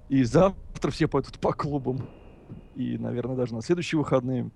И 0.09 0.23
завтра 0.23 0.89
все 0.91 1.07
пойдут 1.07 1.39
по 1.39 1.53
клубам. 1.53 2.09
И, 2.75 2.97
наверное, 2.97 3.35
даже 3.35 3.53
на 3.53 3.61
следующие 3.61 3.99
выходные. 3.99 4.49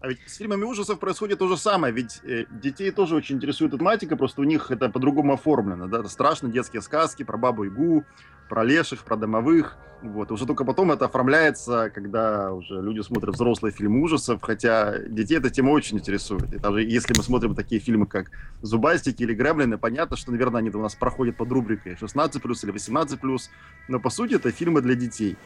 А 0.00 0.08
ведь 0.08 0.20
с 0.26 0.36
фильмами 0.36 0.62
ужасов 0.62 1.00
происходит 1.00 1.40
то 1.40 1.48
же 1.48 1.56
самое, 1.56 1.92
ведь 1.92 2.20
э, 2.22 2.44
детей 2.50 2.92
тоже 2.92 3.16
очень 3.16 3.36
интересует 3.36 3.72
эта 3.72 3.80
тематика, 3.80 4.16
просто 4.16 4.40
у 4.42 4.44
них 4.44 4.70
это 4.70 4.88
по-другому 4.90 5.32
оформлено, 5.32 5.88
да, 5.88 6.04
страшные 6.04 6.52
детские 6.52 6.82
сказки 6.82 7.24
про 7.24 7.36
бабу 7.36 7.66
Игу, 7.66 8.04
про 8.48 8.62
леших, 8.62 9.02
про 9.02 9.16
домовых, 9.16 9.76
вот, 10.00 10.30
уже 10.30 10.46
только 10.46 10.64
потом 10.64 10.92
это 10.92 11.06
оформляется, 11.06 11.90
когда 11.92 12.52
уже 12.52 12.80
люди 12.80 13.00
смотрят 13.00 13.34
взрослые 13.34 13.72
фильмы 13.72 14.00
ужасов, 14.00 14.40
хотя 14.40 14.98
детей 15.00 15.38
эта 15.38 15.50
тема 15.50 15.70
очень 15.70 15.98
интересует, 15.98 16.54
и 16.54 16.58
даже 16.58 16.82
если 16.82 17.14
мы 17.16 17.24
смотрим 17.24 17.56
такие 17.56 17.80
фильмы, 17.80 18.06
как 18.06 18.30
«Зубастики» 18.62 19.24
или 19.24 19.34
«Гремлины», 19.34 19.78
понятно, 19.78 20.16
что, 20.16 20.30
наверное, 20.30 20.60
они 20.60 20.70
у 20.70 20.80
нас 20.80 20.94
проходят 20.94 21.36
под 21.36 21.50
рубрикой 21.50 21.94
16+, 21.94 22.38
или 22.38 22.72
18+, 22.72 23.40
но, 23.88 23.98
по 23.98 24.10
сути, 24.10 24.34
это 24.34 24.52
фильмы 24.52 24.80
для 24.80 24.94
детей. 24.94 25.36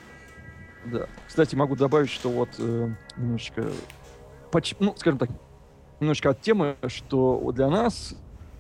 Да. 0.85 1.07
Кстати, 1.27 1.55
могу 1.55 1.77
добавить, 1.77 2.11
что 2.11 2.29
вот 2.29 2.51
э, 2.59 2.91
немножечко, 3.17 3.71
ну, 4.81 4.95
скажем 4.97 5.19
так, 5.19 5.31
немножечко 6.01 6.31
от 6.31 6.41
темы, 6.41 6.77
что 6.89 7.53
для 7.53 7.69
нас, 7.69 8.15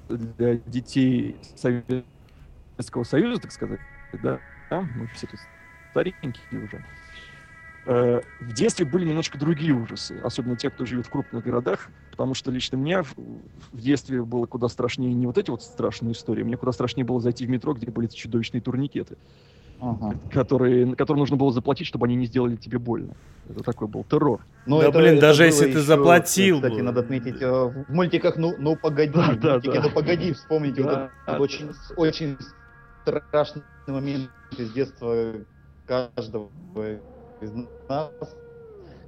для 0.08 0.54
детей 0.54 1.37
Советского 1.56 3.04
Союза, 3.04 3.40
так 3.40 3.52
сказать, 3.52 3.80
да, 4.22 4.40
да 4.70 4.80
мы 4.80 5.06
все 5.08 5.26
тут 5.26 5.40
старенькие 5.90 6.64
уже, 6.64 6.84
э, 7.87 8.20
в 8.40 8.52
детстве 8.52 8.87
были 8.87 9.08
немножко 9.08 9.38
другие 9.38 9.72
ужасы, 9.72 10.20
особенно 10.22 10.56
те, 10.56 10.70
кто 10.70 10.87
живет 10.87 11.06
в 11.06 11.11
крупных 11.11 11.44
городах, 11.44 11.90
потому 12.11 12.34
что 12.34 12.50
лично 12.50 12.78
мне 12.78 13.02
в, 13.02 13.14
в 13.16 13.80
детстве 13.80 14.22
было 14.22 14.46
куда 14.46 14.68
страшнее 14.68 15.12
не 15.12 15.26
вот 15.26 15.37
эти 15.37 15.50
вот 15.50 15.62
страшные 15.62 16.12
истории, 16.12 16.42
мне 16.42 16.56
куда 16.56 16.72
страшнее 16.72 17.04
было 17.04 17.20
зайти 17.20 17.44
в 17.44 17.50
метро, 17.50 17.75
где 17.75 17.90
были 17.90 18.06
чудовищные 18.06 18.61
турникеты, 18.61 19.16
Ага. 19.82 20.16
которые, 20.30 20.94
которым 20.94 21.18
нужно 21.20 21.36
было 21.36 21.50
заплатить, 21.50 21.88
чтобы 21.88 22.06
они 22.06 22.14
не 22.14 22.26
сделали 22.26 22.54
тебе 22.56 22.78
больно. 22.78 23.14
Это 23.48 23.64
такой 23.64 23.88
был 23.88 24.04
террор. 24.04 24.46
Ну, 24.64 24.80
Да, 24.80 24.92
блин, 24.92 25.18
даже 25.18 25.44
если 25.44 25.64
было 25.64 25.72
ты 25.72 25.78
еще, 25.80 25.86
заплатил 25.86 26.56
Кстати, 26.56 26.74
бы. 26.74 26.82
надо 26.82 27.00
отметить, 27.00 27.42
э, 27.42 27.50
в 27.50 27.92
мультиках 27.92 28.36
«Ну, 28.36 28.54
ну 28.58 28.76
погоди», 28.76 29.12
Да, 29.12 29.32
в 29.32 29.40
да, 29.40 29.52
мультике 29.54 29.80
да. 29.80 29.82
«Ну 29.82 29.90
погоди», 29.90 30.32
вспомните 30.32 30.82
вот 30.82 30.92
Да, 30.92 31.10
этот 31.26 31.40
очень, 31.40 31.70
очень 31.96 32.38
страшный 33.02 33.64
момент 33.88 34.30
из 34.56 34.72
детства 34.72 35.34
каждого 35.84 36.52
из 37.40 37.52
нас, 37.88 38.12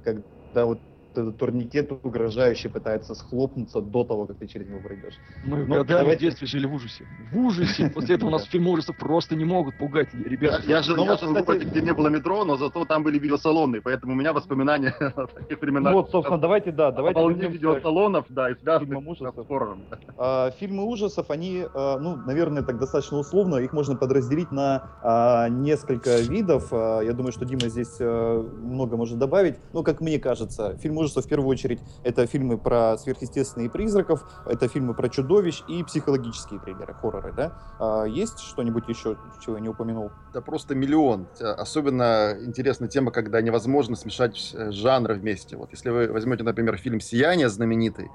когда 0.03 0.65
вот 0.65 0.79
этот 1.17 1.37
турникет 1.37 1.91
угрожающе 1.91 2.69
пытается 2.69 3.15
схлопнуться 3.15 3.81
до 3.81 4.03
того, 4.03 4.25
как 4.25 4.37
ты 4.37 4.47
через 4.47 4.67
него 4.67 4.79
пройдешь. 4.79 5.15
Мы 5.45 5.57
Ну, 5.65 5.75
годами 5.75 5.99
давайте- 5.99 6.17
в 6.17 6.21
детстве 6.21 6.47
жили 6.47 6.65
в 6.65 6.73
ужасе. 6.73 7.05
В 7.31 7.37
ужасе. 7.37 7.89
После 7.89 8.15
этого 8.15 8.29
у 8.29 8.31
нас 8.31 8.43
фильмы 8.45 8.71
ужасов 8.71 8.97
просто 8.97 9.35
не 9.35 9.45
могут 9.45 9.77
пугать 9.77 10.13
ребят. 10.13 10.63
я 10.65 10.81
жил, 10.81 10.95
Ну 10.97 11.05
в 11.15 11.45
городе, 11.45 11.65
где 11.65 11.81
не 11.81 11.93
было 11.93 12.09
метро, 12.09 12.43
но 12.45 12.55
зато 12.57 12.85
там 12.85 13.03
были 13.03 13.19
видеосалоны, 13.19 13.81
поэтому 13.81 14.13
у 14.13 14.15
меня 14.15 14.33
воспоминания 14.33 14.89
о 15.15 15.27
таких 15.27 15.61
временах. 15.61 15.93
Вот, 15.93 16.11
собственно, 16.11 16.39
давайте, 16.39 16.71
да, 16.71 16.91
давайте 16.91 17.19
вернемся 17.19 17.47
видеосалонов, 17.49 18.25
да, 18.29 18.49
и 18.51 18.55
связанных 18.55 19.03
с 19.03 19.07
ужасов. 19.07 19.47
хоррором. 19.47 19.83
А, 20.17 20.51
Фильмы 20.51 20.83
ужасов, 20.85 21.29
они, 21.29 21.65
а, 21.73 21.97
ну, 21.99 22.15
наверное, 22.15 22.63
так 22.63 22.79
достаточно 22.79 23.17
условно, 23.17 23.57
их 23.57 23.73
можно 23.73 23.95
подразделить 23.95 24.51
на 24.51 24.89
а, 25.03 25.49
несколько 25.49 26.19
видов. 26.21 26.71
Я 26.71 27.13
думаю, 27.13 27.31
что 27.31 27.45
Дима 27.45 27.67
здесь 27.69 27.99
много 27.99 28.97
может 28.97 29.17
добавить. 29.17 29.55
Ну, 29.73 29.83
как 29.83 30.01
мне 30.01 30.19
кажется, 30.19 30.77
фильм 30.77 30.97
ужасов 31.05 31.25
в 31.25 31.27
первую 31.29 31.47
очередь 31.49 31.79
это 32.03 32.25
фильмы 32.27 32.57
про 32.57 32.97
сверхъестественные 32.97 33.69
призраков, 33.69 34.25
это 34.45 34.67
фильмы 34.67 34.93
про 34.93 35.07
чудовищ 35.09 35.63
и 35.67 35.83
психологические 35.83 36.59
триллеры, 36.59 36.93
хорроры, 36.93 37.31
да? 37.33 37.57
А, 37.79 38.03
Есть 38.05 38.39
что-нибудь 38.39 38.87
еще, 38.89 39.17
чего 39.43 39.55
я 39.55 39.61
не 39.61 39.69
упомянул? 39.69 40.11
Да 40.33 40.41
просто 40.41 40.75
миллион. 40.75 41.27
Особенно 41.39 42.35
интересна 42.41 42.87
тема, 42.87 43.11
когда 43.11 43.41
невозможно 43.41 43.95
смешать 43.95 44.51
э, 44.53 44.71
жанры 44.71 45.15
вместе. 45.15 45.55
Вот 45.57 45.71
если 45.71 45.89
вы 45.89 46.11
возьмете, 46.11 46.43
например, 46.43 46.77
фильм 46.77 46.99
«Сияние» 46.99 47.49
знаменитый, 47.49 48.09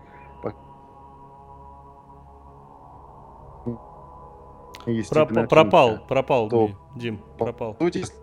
именно 4.87 5.47
пропал, 5.47 5.99
пропал, 6.09 6.49
То- 6.49 6.69
Ди- 6.69 7.01
Дим, 7.01 7.19
по 7.39 7.45
пропал. 7.45 7.77
сути, 7.79 7.99
если 7.99 8.15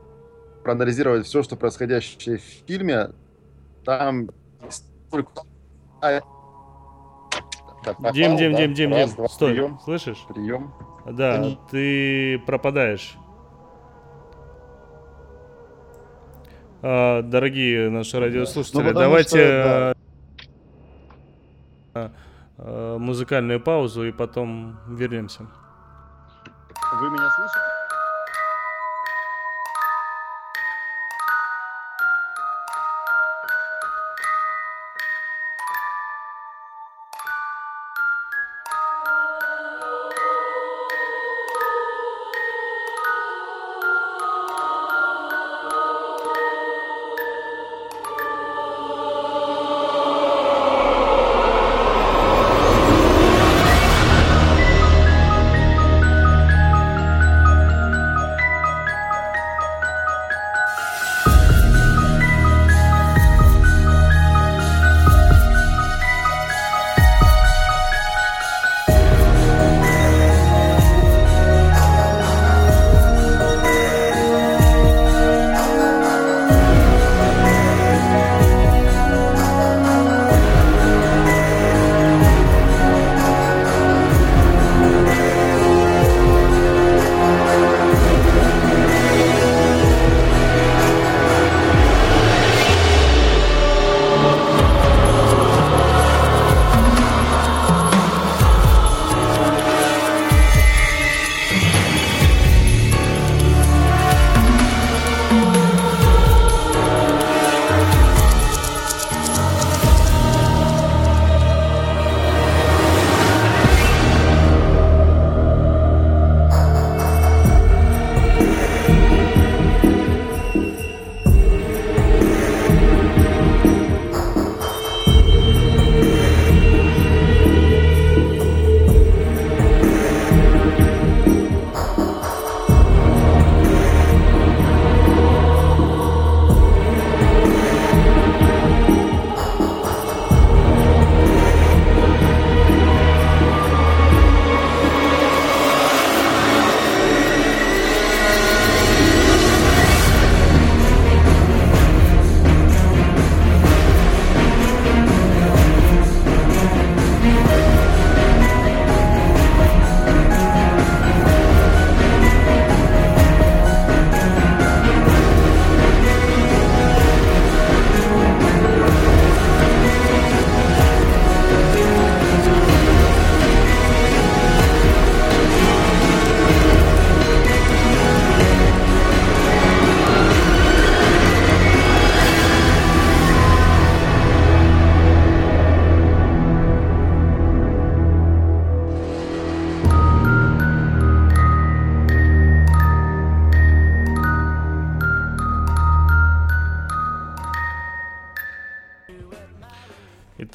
проанализировать 0.63 1.25
все, 1.25 1.43
что 1.43 1.55
происходящее 1.55 2.37
в 2.37 2.41
фильме, 2.41 3.11
там 3.85 4.29
А, 5.11 6.19
да, 7.83 7.93
пропал, 7.93 8.11
Дим, 8.13 8.37
Дим, 8.37 8.51
да? 8.51 8.57
Дим, 8.57 8.73
Дим, 8.73 8.93
Раз, 8.93 9.09
Дим, 9.09 9.15
два, 9.17 9.27
стой, 9.29 9.53
прием, 9.53 9.79
слышишь? 9.79 10.25
прием. 10.27 10.73
Да, 11.05 11.35
Они- 11.35 11.59
ты 11.71 12.39
пропадаешь. 12.39 13.15
А, 16.81 17.21
дорогие 17.21 17.89
наши 17.89 18.19
радиослушатели, 18.19 18.81
Ну, 18.83 18.93
давайте 18.93 19.29
что, 19.29 19.95
а, 21.95 22.11
а, 22.57 22.97
музыкальную 22.97 23.59
паузу 23.61 24.05
и 24.05 24.11
потом 24.11 24.77
вернемся. 24.87 25.47
Вы 27.01 27.09
меня 27.09 27.29
слышите? 27.31 27.59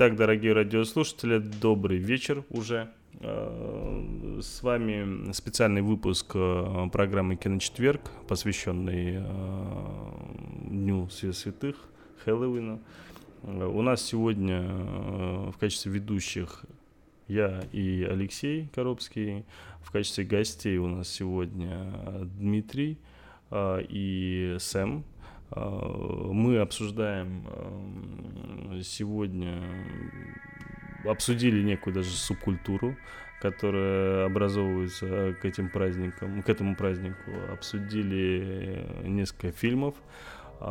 Итак, 0.05 0.17
дорогие 0.17 0.53
радиослушатели, 0.53 1.39
добрый 1.39 1.99
вечер 1.99 2.43
уже. 2.51 2.91
Э, 3.21 4.41
с 4.43 4.61
вами 4.65 5.31
специальный 5.31 5.81
выпуск 5.81 6.33
э, 6.35 6.89
программы 6.91 7.37
«Киночетверг», 7.37 8.01
посвященный 8.27 9.19
э, 9.19 9.25
Дню 10.65 11.09
Святых, 11.09 11.77
Хэллоуина. 12.25 12.81
У 13.45 13.83
нас 13.83 14.03
сегодня 14.03 14.63
в 15.53 15.55
качестве 15.61 15.93
ведущих 15.93 16.65
я 17.29 17.63
и 17.71 18.03
Алексей 18.03 18.71
Коробский. 18.75 19.45
В 19.83 19.93
качестве 19.93 20.25
гостей 20.25 20.79
у 20.79 20.89
нас 20.89 21.09
сегодня 21.11 21.93
Дмитрий 22.25 22.99
и 23.55 24.57
Сэм. 24.59 25.05
Мы 25.55 26.59
обсуждаем 26.59 27.47
сегодня 28.83 29.63
обсудили 31.05 31.63
некую 31.63 31.95
даже 31.95 32.11
субкультуру, 32.11 32.97
которая 33.41 34.27
образовывается 34.27 35.37
к 35.41 35.45
этим 35.45 35.69
праздникам, 35.69 36.43
к 36.43 36.49
этому 36.49 36.77
празднику, 36.77 37.31
обсудили 37.53 38.87
несколько 39.05 39.51
фильмов. 39.51 39.95
Я 40.61 40.71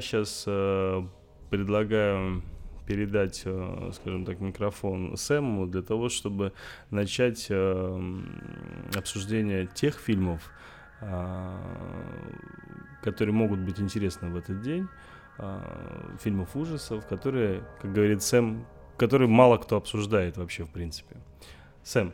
сейчас 0.00 0.44
э, 0.46 1.02
предлагаю 1.50 2.42
передать, 2.86 3.42
э, 3.44 3.90
скажем 3.92 4.24
так, 4.24 4.40
микрофон 4.40 5.16
Сэму 5.16 5.66
для 5.66 5.82
того, 5.82 6.08
чтобы 6.08 6.52
начать 6.90 7.46
э, 7.50 8.12
обсуждение 8.96 9.68
тех 9.72 10.00
фильмов, 10.00 10.50
которые 13.02 13.34
могут 13.34 13.60
быть 13.60 13.80
интересны 13.80 14.30
в 14.30 14.36
этот 14.36 14.60
день 14.62 14.88
э, 15.38 15.60
фильмов 16.20 16.54
ужасов, 16.56 17.06
которые, 17.06 17.64
как 17.80 17.92
говорит 17.92 18.22
Сэм, 18.22 18.64
которые 18.96 19.28
мало 19.28 19.58
кто 19.58 19.76
обсуждает 19.76 20.36
вообще, 20.36 20.64
в 20.64 20.70
принципе. 20.70 21.16
Сэм. 21.82 22.12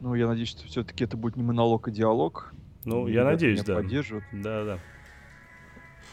Ну, 0.00 0.14
я 0.14 0.26
надеюсь, 0.26 0.50
что 0.50 0.66
все-таки 0.66 1.04
это 1.04 1.16
будет 1.16 1.36
не 1.36 1.42
монолог, 1.42 1.88
а 1.88 1.90
диалог. 1.90 2.52
Ну, 2.84 3.06
я 3.08 3.24
надеюсь, 3.24 3.62
да. 3.62 3.76
Поддерживают. 3.76 4.24
Да, 4.32 4.64
да. 4.64 4.78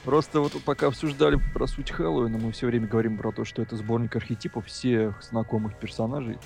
Просто 0.03 0.39
вот 0.39 0.53
пока 0.63 0.87
обсуждали 0.87 1.39
про 1.53 1.67
суть 1.67 1.91
Хэллоуина, 1.91 2.37
мы 2.37 2.51
все 2.51 2.67
время 2.67 2.87
говорим 2.87 3.17
про 3.17 3.31
то, 3.31 3.43
что 3.43 3.61
это 3.61 3.75
сборник 3.75 4.15
архетипов 4.15 4.65
всех 4.65 5.21
знакомых 5.21 5.77
персонажей. 5.77 6.37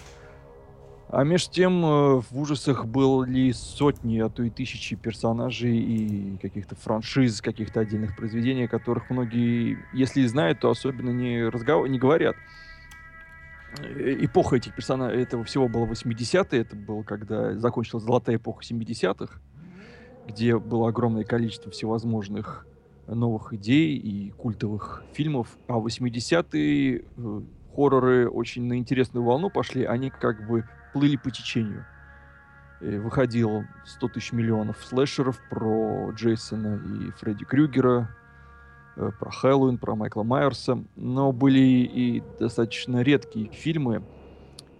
А 1.09 1.23
между 1.23 1.51
тем 1.51 1.85
э, 1.85 2.21
в 2.21 2.39
ужасах 2.39 2.85
были 2.85 3.51
сотни, 3.51 4.19
а 4.19 4.29
то 4.29 4.41
и 4.43 4.49
тысячи 4.49 4.95
персонажей 4.95 5.77
и 5.77 6.37
каких-то 6.37 6.75
франшиз, 6.75 7.41
каких-то 7.41 7.81
отдельных 7.81 8.15
произведений, 8.15 8.63
о 8.63 8.67
которых 8.67 9.09
многие, 9.09 9.77
если 9.93 10.21
и 10.21 10.27
знают, 10.27 10.59
то 10.59 10.69
особенно 10.69 11.11
не, 11.11 11.43
разгов... 11.49 11.87
не 11.87 11.99
говорят. 11.99 12.35
Э, 13.79 14.15
эпоха 14.25 14.55
этих 14.55 14.75
персонажей, 14.75 15.21
этого 15.21 15.43
всего 15.43 15.67
было 15.67 15.85
80-е, 15.85 16.61
это 16.61 16.75
было 16.75 17.03
когда 17.03 17.55
закончилась 17.57 18.03
золотая 18.03 18.37
эпоха 18.37 18.63
70-х, 18.63 19.39
где 20.27 20.57
было 20.57 20.89
огромное 20.89 21.25
количество 21.25 21.71
всевозможных 21.71 22.65
новых 23.07 23.53
идей 23.53 23.97
и 23.97 24.31
культовых 24.31 25.03
фильмов, 25.13 25.57
а 25.67 25.79
80-е 25.79 27.01
э, 27.01 27.41
хорроры 27.75 28.29
очень 28.29 28.63
на 28.63 28.77
интересную 28.77 29.23
волну 29.23 29.49
пошли, 29.49 29.83
они 29.83 30.09
как 30.09 30.47
бы 30.47 30.67
плыли 30.93 31.17
по 31.17 31.31
течению. 31.31 31.85
И 32.81 32.97
выходило 32.97 33.65
100 33.85 34.07
тысяч 34.09 34.31
миллионов 34.31 34.83
слэшеров 34.83 35.39
про 35.49 36.11
Джейсона 36.11 36.75
и 36.75 37.11
Фредди 37.11 37.45
Крюгера, 37.45 38.09
э, 38.95 39.11
про 39.17 39.31
Хэллоуин, 39.31 39.77
про 39.77 39.95
Майкла 39.95 40.23
Майерса, 40.23 40.83
но 40.95 41.31
были 41.31 41.59
и 41.59 42.23
достаточно 42.39 43.01
редкие 43.01 43.49
фильмы, 43.51 44.03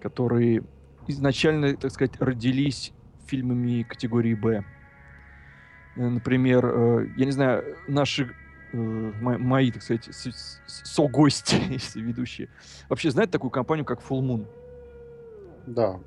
которые 0.02 0.64
изначально, 1.08 1.76
так 1.76 1.92
сказать, 1.92 2.20
родились 2.20 2.94
фильмами 3.26 3.84
категории 3.84 4.34
«Б». 4.34 4.66
Э, 5.96 6.08
например, 6.08 6.66
э, 6.66 7.08
я 7.18 7.26
не 7.26 7.32
знаю, 7.32 7.78
наши 7.88 8.34
мои, 8.74 9.72
так 9.72 9.84
сказать, 9.84 10.10
со-гости, 10.66 11.56
если 11.70 12.02
ведущие, 12.02 12.50
вообще 12.90 13.12
знают 13.12 13.32
такую 13.32 13.52
компанию, 13.52 13.86
как 13.86 14.02
Full 14.02 14.22
Moon? 14.22 14.48
Да. 15.66 16.00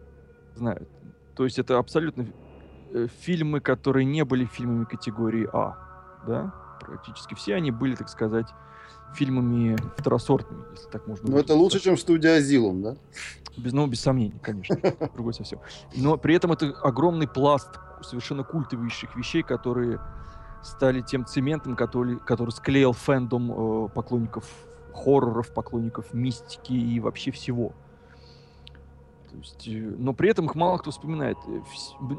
Знают. 0.55 0.89
То 1.35 1.45
есть 1.45 1.59
это 1.59 1.79
абсолютно 1.79 2.27
э, 2.93 3.09
фильмы, 3.21 3.61
которые 3.61 4.05
не 4.05 4.25
были 4.25 4.45
фильмами 4.45 4.85
категории 4.85 5.49
А, 5.53 5.77
да? 6.27 6.55
Практически 6.81 7.35
все 7.35 7.55
они 7.55 7.71
были, 7.71 7.95
так 7.95 8.09
сказать, 8.09 8.47
фильмами 9.15 9.77
второсортными, 9.97 10.65
если 10.73 10.89
так 10.91 11.07
можно. 11.07 11.31
Ну 11.31 11.39
это 11.39 11.55
лучше, 11.55 11.81
чем 11.81 11.97
студия 11.97 12.37
Азилум, 12.37 12.83
да? 12.83 12.97
Без, 13.57 13.73
ну, 13.73 13.87
без 13.87 14.01
сомнений, 14.01 14.39
конечно. 14.43 14.77
Другой 15.15 15.33
совсем. 15.33 15.61
Но 15.95 16.17
при 16.17 16.35
этом 16.35 16.53
это 16.53 16.71
огромный 16.83 17.27
пласт 17.27 17.69
совершенно 18.03 18.45
культовейших 18.45 19.17
вещей, 19.17 19.43
которые 19.43 20.01
стали 20.63 21.01
тем 21.01 21.25
цементом, 21.25 21.77
который, 21.77 22.19
который 22.19 22.51
склеил 22.51 22.93
фэндом 22.93 23.53
э, 23.87 23.89
поклонников 23.89 24.45
хорроров, 24.93 25.53
поклонников 25.53 26.13
мистики 26.13 26.73
и 26.73 27.01
вообще 27.01 27.31
всего. 27.31 27.73
То 29.37 29.41
есть, 29.41 29.69
э, 29.69 29.95
но 29.99 30.15
при 30.15 30.31
этом 30.31 30.47
их 30.47 30.55
мало 30.55 30.79
кто 30.79 30.91
вспоминает. 30.91 31.37
Э, 31.47 31.61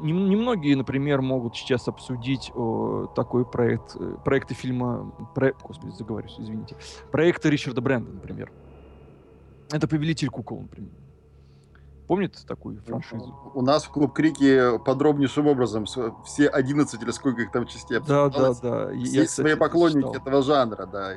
немногие, 0.02 0.76
например, 0.76 1.20
могут 1.20 1.56
сейчас 1.56 1.88
обсудить 1.88 2.52
о, 2.54 3.06
такой 3.16 3.44
проект, 3.44 3.96
э, 3.98 4.16
проекты 4.24 4.54
фильма, 4.54 5.12
про, 5.34 5.52
господи, 5.62 5.92
заговорюсь, 5.96 6.36
извините, 6.38 6.76
проекты 7.10 7.50
Ричарда 7.50 7.80
Брэнда, 7.80 8.12
например. 8.12 8.52
Это 9.70 9.88
«Повелитель 9.88 10.28
кукол», 10.28 10.62
например. 10.62 10.92
Помните 12.06 12.38
такую 12.46 12.80
франшизу? 12.80 13.36
У 13.54 13.60
нас 13.60 13.84
в 13.84 13.90
Клуб 13.90 14.14
Крики 14.14 14.78
подробнейшим 14.78 15.46
образом 15.46 15.84
все 15.84 16.48
11 16.48 17.02
или 17.02 17.10
сколько 17.10 17.42
их 17.42 17.52
там 17.52 17.66
частей 17.66 18.00
Да, 18.00 18.30
да, 18.30 18.54
да. 18.62 18.90
Есть 18.92 19.14
Я, 19.14 19.26
свои 19.26 19.56
поклонники 19.56 20.06
читал. 20.06 20.14
этого 20.14 20.42
жанра, 20.42 20.86
да. 20.86 21.12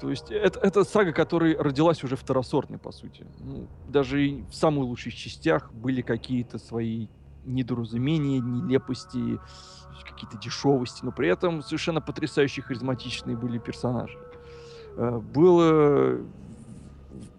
То 0.00 0.10
есть 0.10 0.30
это, 0.30 0.60
это 0.60 0.84
сага, 0.84 1.12
которая 1.12 1.56
родилась 1.56 2.04
уже 2.04 2.16
второсортной, 2.16 2.78
по 2.78 2.92
сути. 2.92 3.26
Ну, 3.38 3.66
даже 3.88 4.44
в 4.50 4.54
самых 4.54 4.84
лучших 4.84 5.14
частях 5.14 5.72
были 5.72 6.02
какие-то 6.02 6.58
свои 6.58 7.08
недоразумения, 7.44 8.40
нелепости, 8.40 9.38
какие-то 10.04 10.38
дешевости, 10.38 11.04
но 11.04 11.12
при 11.12 11.28
этом 11.28 11.62
совершенно 11.62 12.00
потрясающие 12.00 12.62
харизматичные 12.62 13.36
были 13.36 13.58
персонажи. 13.58 14.18
Э, 14.96 15.18
был 15.18 16.24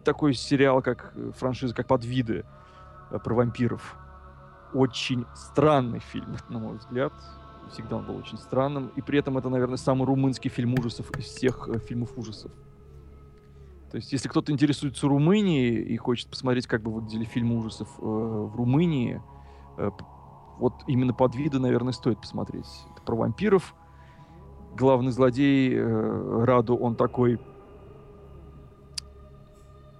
такой 0.07 0.33
сериал, 0.33 0.81
как 0.81 1.11
э, 1.15 1.31
франшиза, 1.37 1.75
как 1.75 1.87
«Подвиды» 1.87 2.45
э, 3.11 3.19
про 3.19 3.35
вампиров. 3.35 3.95
Очень 4.73 5.25
странный 5.35 5.99
фильм, 5.99 6.37
на 6.49 6.59
мой 6.59 6.77
взгляд 6.77 7.13
всегда 7.69 7.97
он 7.97 8.05
был 8.05 8.17
очень 8.17 8.37
странным. 8.37 8.91
И 8.95 9.01
при 9.01 9.19
этом 9.19 9.37
это, 9.37 9.49
наверное, 9.49 9.77
самый 9.77 10.05
румынский 10.05 10.49
фильм 10.49 10.73
ужасов 10.73 11.11
из 11.17 11.25
всех 11.25 11.67
э, 11.69 11.79
фильмов 11.79 12.17
ужасов. 12.17 12.51
То 13.91 13.97
есть, 13.97 14.11
если 14.11 14.27
кто-то 14.27 14.51
интересуется 14.51 15.07
Румынией 15.07 15.81
и 15.81 15.95
хочет 15.97 16.29
посмотреть, 16.29 16.67
как 16.67 16.81
бы 16.81 16.91
выглядели 16.91 17.23
фильмы 17.23 17.57
ужасов 17.57 17.87
э, 17.99 18.01
в 18.01 18.55
Румынии, 18.55 19.21
э, 19.77 19.91
вот 20.59 20.73
именно 20.87 21.13
под 21.13 21.35
виды, 21.35 21.59
наверное, 21.59 21.93
стоит 21.93 22.19
посмотреть. 22.19 22.67
Это 22.91 23.01
про 23.03 23.15
вампиров. 23.15 23.75
Главный 24.75 25.11
злодей 25.11 25.73
э, 25.73 26.43
Раду, 26.43 26.75
он 26.75 26.95
такой 26.95 27.39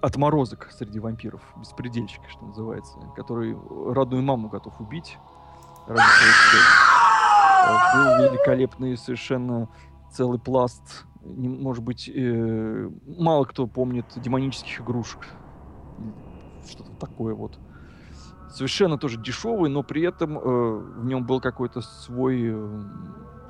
отморозок 0.00 0.68
среди 0.70 1.00
вампиров, 1.00 1.42
беспредельщик, 1.56 2.20
что 2.28 2.44
называется, 2.44 2.98
который 3.16 3.56
родную 3.92 4.22
маму 4.22 4.48
готов 4.48 4.80
убить 4.80 5.18
ради 5.86 6.00
своей 6.00 6.32
цели. 6.50 6.77
Был 7.68 8.30
великолепный 8.30 8.96
совершенно 8.96 9.68
целый 10.10 10.38
пласт, 10.38 11.04
может 11.22 11.84
быть, 11.84 12.10
э, 12.12 12.90
мало 13.06 13.44
кто 13.44 13.66
помнит 13.66 14.06
демонических 14.16 14.80
игрушек. 14.80 15.20
Что-то 16.66 16.92
такое 16.92 17.34
вот. 17.34 17.58
Совершенно 18.50 18.96
тоже 18.96 19.20
дешевый, 19.20 19.68
но 19.68 19.82
при 19.82 20.02
этом 20.02 20.38
э, 20.38 20.40
в 20.40 21.04
нем 21.04 21.26
был 21.26 21.40
какой-то 21.40 21.82
свой, 21.82 22.40
э, 22.44 22.82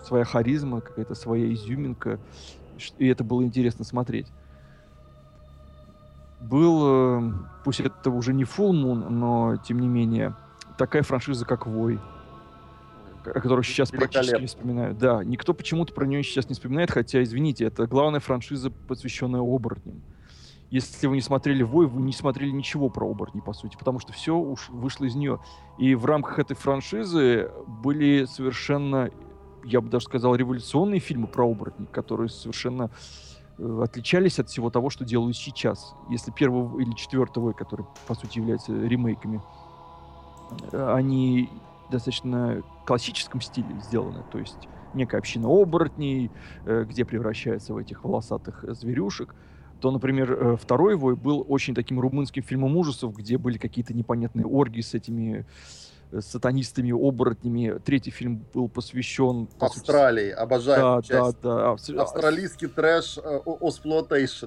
своя 0.05 0.25
харизма, 0.25 0.81
какая-то 0.81 1.15
своя 1.15 1.53
изюминка. 1.53 2.19
И 2.99 3.07
это 3.07 3.23
было 3.23 3.43
интересно 3.43 3.85
смотреть. 3.85 4.27
Был, 6.41 6.83
э, 7.21 7.33
пусть 7.65 7.81
это 7.81 8.11
уже 8.11 8.35
не 8.35 8.45
Full 8.45 8.73
Moon, 8.73 9.09
но 9.09 9.57
тем 9.57 9.79
не 9.79 9.89
менее, 9.89 10.35
такая 10.77 11.03
франшиза, 11.03 11.45
как 11.45 11.67
Вой 11.67 12.01
о 13.25 13.41
которой 13.41 13.65
сейчас 13.65 13.91
практически 13.91 14.41
не 14.41 14.47
вспоминают. 14.47 14.99
Да, 14.99 15.23
никто 15.25 15.55
почему-то 15.55 15.93
про 15.93 16.07
нее 16.07 16.23
сейчас 16.23 16.49
не 16.49 16.55
вспоминает, 16.55 16.91
хотя, 16.91 17.23
извините, 17.23 17.65
это 17.65 17.87
главная 17.87 18.21
франшиза, 18.21 18.71
посвященная 18.71 19.41
оборотням. 19.41 20.03
Если 20.71 21.07
вы 21.07 21.17
не 21.17 21.23
смотрели 21.23 21.63
Вой, 21.63 21.87
вы 21.87 22.03
не 22.03 22.13
смотрели 22.13 22.51
ничего 22.51 22.91
про 22.91 23.09
оборотни, 23.09 23.41
по 23.41 23.55
сути, 23.55 23.77
потому 23.79 24.01
что 24.01 24.13
все 24.13 24.37
уж 24.37 24.69
вышло 24.69 25.07
из 25.07 25.15
нее. 25.15 25.41
И 25.79 25.95
в 25.95 26.05
рамках 26.05 26.39
этой 26.39 26.55
франшизы 26.55 27.51
были 27.67 28.27
совершенно, 28.27 29.11
я 29.65 29.81
бы 29.81 29.89
даже 29.89 30.05
сказал, 30.05 30.35
революционные 30.35 31.01
фильмы 31.01 31.27
про 31.27 31.51
оборотни, 31.51 31.87
которые 31.87 32.29
совершенно 32.29 32.91
э, 33.57 33.81
отличались 33.83 34.39
от 34.39 34.51
всего 34.51 34.69
того, 34.69 34.91
что 34.91 35.07
делают 35.07 35.39
сейчас. 35.39 35.95
Если 36.11 36.33
первого 36.33 36.79
или 36.81 36.93
четвертого, 36.93 37.53
который, 37.53 37.87
по 38.07 38.15
сути, 38.15 38.39
является 38.39 38.73
ремейками, 38.73 39.41
э, 40.73 40.93
они 40.93 41.49
достаточно 41.91 42.63
классическом 42.87 43.41
стиле 43.41 43.81
сделаны, 43.81 44.25
то 44.31 44.39
есть 44.39 44.69
некая 44.95 45.19
община 45.19 45.49
оборотней, 45.49 46.31
э, 46.65 46.85
где 46.89 47.05
превращается 47.05 47.75
в 47.75 47.79
этих 47.79 48.05
волосатых 48.05 48.65
зверюшек, 48.69 49.35
то, 49.81 49.91
например, 49.91 50.33
э, 50.33 50.57
второй 50.57 50.97
вой 50.97 51.15
был 51.15 51.45
очень 51.49 51.75
таким 51.75 52.01
румынским 52.01 52.43
фильмом 52.43 52.77
ужасов, 52.77 53.15
где 53.15 53.39
были 53.39 53.59
какие-то 53.59 53.95
непонятные 53.95 54.47
оргии 54.47 54.81
с 54.81 54.95
этими 54.95 55.47
э, 56.11 56.21
сатанистами, 56.21 56.91
оборотнями. 56.91 57.79
Третий 57.85 58.11
фильм 58.11 58.45
был 58.55 58.69
посвящен... 58.69 59.47
по 59.47 59.69
сути, 59.69 59.79
Австралии, 59.81 60.31
обожаю 60.31 60.81
Да, 60.81 61.03
часть. 61.03 61.41
да, 61.43 61.55
да. 61.57 61.73
Австр- 61.75 61.99
Австралийский 62.01 62.67
трэш 62.67 63.19
Ozploitation. 63.61 64.47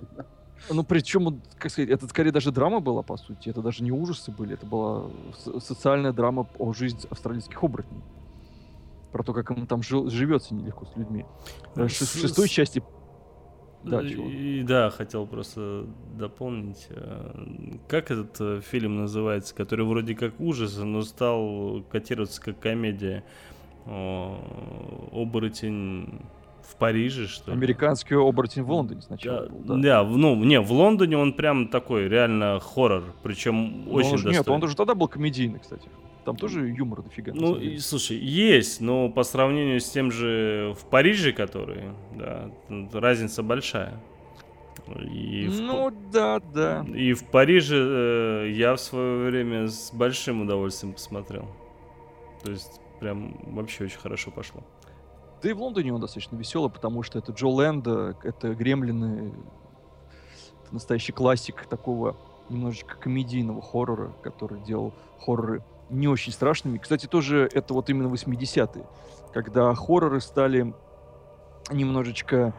Ну, 0.69 0.83
причем, 0.83 1.41
как 1.57 1.71
сказать, 1.71 1.89
это 1.89 2.07
скорее 2.07 2.31
даже 2.31 2.51
драма 2.51 2.79
была, 2.79 3.01
по 3.01 3.17
сути. 3.17 3.49
Это 3.49 3.61
даже 3.61 3.83
не 3.83 3.91
ужасы 3.91 4.31
были, 4.31 4.53
это 4.53 4.65
была 4.65 5.09
со- 5.37 5.59
социальная 5.59 6.13
драма 6.13 6.47
о 6.59 6.73
жизни 6.73 6.99
австралийских 7.09 7.63
оборотней. 7.63 8.01
Про 9.11 9.23
то, 9.23 9.33
как 9.33 9.51
им 9.51 9.65
там 9.67 9.81
жил- 9.81 10.09
живется 10.09 10.53
нелегко 10.53 10.85
с 10.85 10.95
людьми. 10.95 11.25
Э, 11.75 11.87
ш- 11.87 12.05
С- 12.05 12.15
В 12.15 12.19
шестой 12.21 12.47
части... 12.47 12.81
Да, 13.83 14.07
чего? 14.07 14.27
И 14.29 14.61
да, 14.61 14.91
хотел 14.91 15.25
просто 15.25 15.87
дополнить. 16.15 16.85
э, 16.89 17.77
Как 17.87 18.11
этот 18.11 18.39
э, 18.39 18.61
фильм 18.61 18.97
называется, 18.97 19.55
который 19.55 19.85
вроде 19.85 20.13
как 20.15 20.39
ужас, 20.39 20.77
но 20.77 21.01
стал 21.01 21.83
котироваться 21.91 22.39
как 22.41 22.59
комедия? 22.59 23.23
Оборотень 25.11 26.21
в 26.63 26.75
Париже, 26.77 27.27
что 27.27 27.51
ли? 27.51 27.57
Американский 27.57 28.15
оборотень 28.15 28.63
в 28.63 28.71
Лондоне 28.71 29.01
сначала 29.01 29.47
Да, 29.47 29.49
был, 29.49 29.59
да. 29.77 30.03
да, 30.03 30.03
ну, 30.03 30.35
не, 30.35 30.59
в 30.59 30.71
Лондоне 30.71 31.17
он 31.17 31.33
прям 31.33 31.67
такой, 31.67 32.07
реально 32.07 32.59
хоррор, 32.59 33.03
причем 33.23 33.85
Но 33.85 33.91
очень 33.93 34.11
он 34.13 34.17
же- 34.17 34.29
Нет, 34.29 34.47
он 34.47 34.59
даже 34.59 34.75
тогда 34.75 34.95
был 34.95 35.07
комедийный, 35.07 35.59
кстати. 35.59 35.87
Там 36.25 36.35
тоже 36.35 36.67
юмор 36.69 37.01
дофига. 37.01 37.31
Ну, 37.33 37.55
и, 37.55 37.77
слушай, 37.79 38.15
есть, 38.17 38.79
но 38.79 39.09
по 39.09 39.23
сравнению 39.23 39.79
с 39.79 39.89
тем 39.89 40.11
же 40.11 40.75
в 40.79 40.85
Париже, 40.85 41.31
который, 41.33 41.85
да, 42.15 42.51
разница 42.93 43.41
большая. 43.41 43.99
И 45.11 45.47
в, 45.47 45.61
Ну, 45.61 45.91
да, 46.11 46.39
да. 46.53 46.85
и 46.93 47.13
в 47.13 47.23
Париже 47.25 47.75
э, 47.77 48.51
я 48.51 48.75
в 48.75 48.79
свое 48.79 49.29
время 49.29 49.67
с 49.67 49.91
большим 49.93 50.41
удовольствием 50.41 50.93
посмотрел. 50.93 51.47
То 52.43 52.51
есть, 52.51 52.79
прям 52.99 53.37
вообще 53.55 53.85
очень 53.85 53.99
хорошо 53.99 54.31
пошло. 54.31 54.61
Да 55.41 55.49
и 55.49 55.53
в 55.53 55.61
Лондоне 55.61 55.93
он 55.93 56.01
достаточно 56.01 56.35
веселый, 56.35 56.69
потому 56.69 57.01
что 57.01 57.17
это 57.17 57.31
Джо 57.31 57.47
Лэнда, 57.47 58.15
это 58.23 58.53
Гремлины, 58.53 59.33
это 60.63 60.73
настоящий 60.73 61.13
классик 61.13 61.65
такого 61.65 62.15
немножечко 62.49 62.95
комедийного 62.95 63.61
хоррора, 63.61 64.13
который 64.21 64.61
делал 64.61 64.93
хорроры 65.19 65.63
не 65.89 66.07
очень 66.07 66.31
страшными. 66.31 66.77
Кстати, 66.77 67.07
тоже 67.07 67.49
это 67.51 67.73
вот 67.73 67.89
именно 67.89 68.07
80-е, 68.07 68.85
когда 69.33 69.73
хорроры 69.73 70.21
стали 70.21 70.75
немножечко 71.71 72.53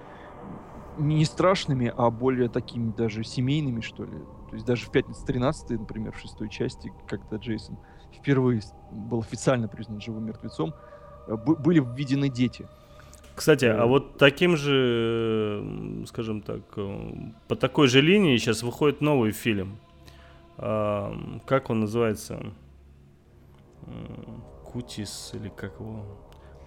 не 0.99 1.25
страшными, 1.25 1.92
а 1.97 2.11
более 2.11 2.49
такими 2.49 2.90
даже 2.90 3.23
семейными, 3.23 3.81
что 3.81 4.05
ли. 4.05 4.18
То 4.51 4.55
есть 4.55 4.66
даже 4.66 4.87
в 4.87 4.90
«Пятницу 4.90 5.25
13 5.25 5.71
например, 5.79 6.12
в 6.12 6.18
шестой 6.18 6.49
части, 6.49 6.92
когда 7.07 7.37
Джейсон 7.37 7.79
впервые 8.12 8.61
был 8.90 9.21
официально 9.21 9.68
признан 9.68 10.01
живым 10.01 10.27
мертвецом, 10.27 10.71
э, 10.71 10.91
были 11.26 11.80
введены 11.80 12.28
дети. 12.28 12.66
Кстати, 13.35 13.64
Э. 13.64 13.72
а 13.78 13.87
вот 13.87 14.18
таким 14.18 14.56
же, 14.56 15.64
скажем 16.06 16.42
так, 16.42 16.61
э, 16.76 17.12
по 17.48 17.56
такой 17.56 17.88
же 17.88 18.00
линии 18.02 18.37
сейчас 18.37 18.62
выходит 18.62 19.00
новый 19.00 19.32
фильм. 19.32 19.78
А, 20.58 21.14
Как 21.46 21.70
он 21.70 21.80
называется? 21.80 22.52
Кутис 24.64 25.32
или 25.35 25.48
как 25.48 25.80
его? 25.80 26.04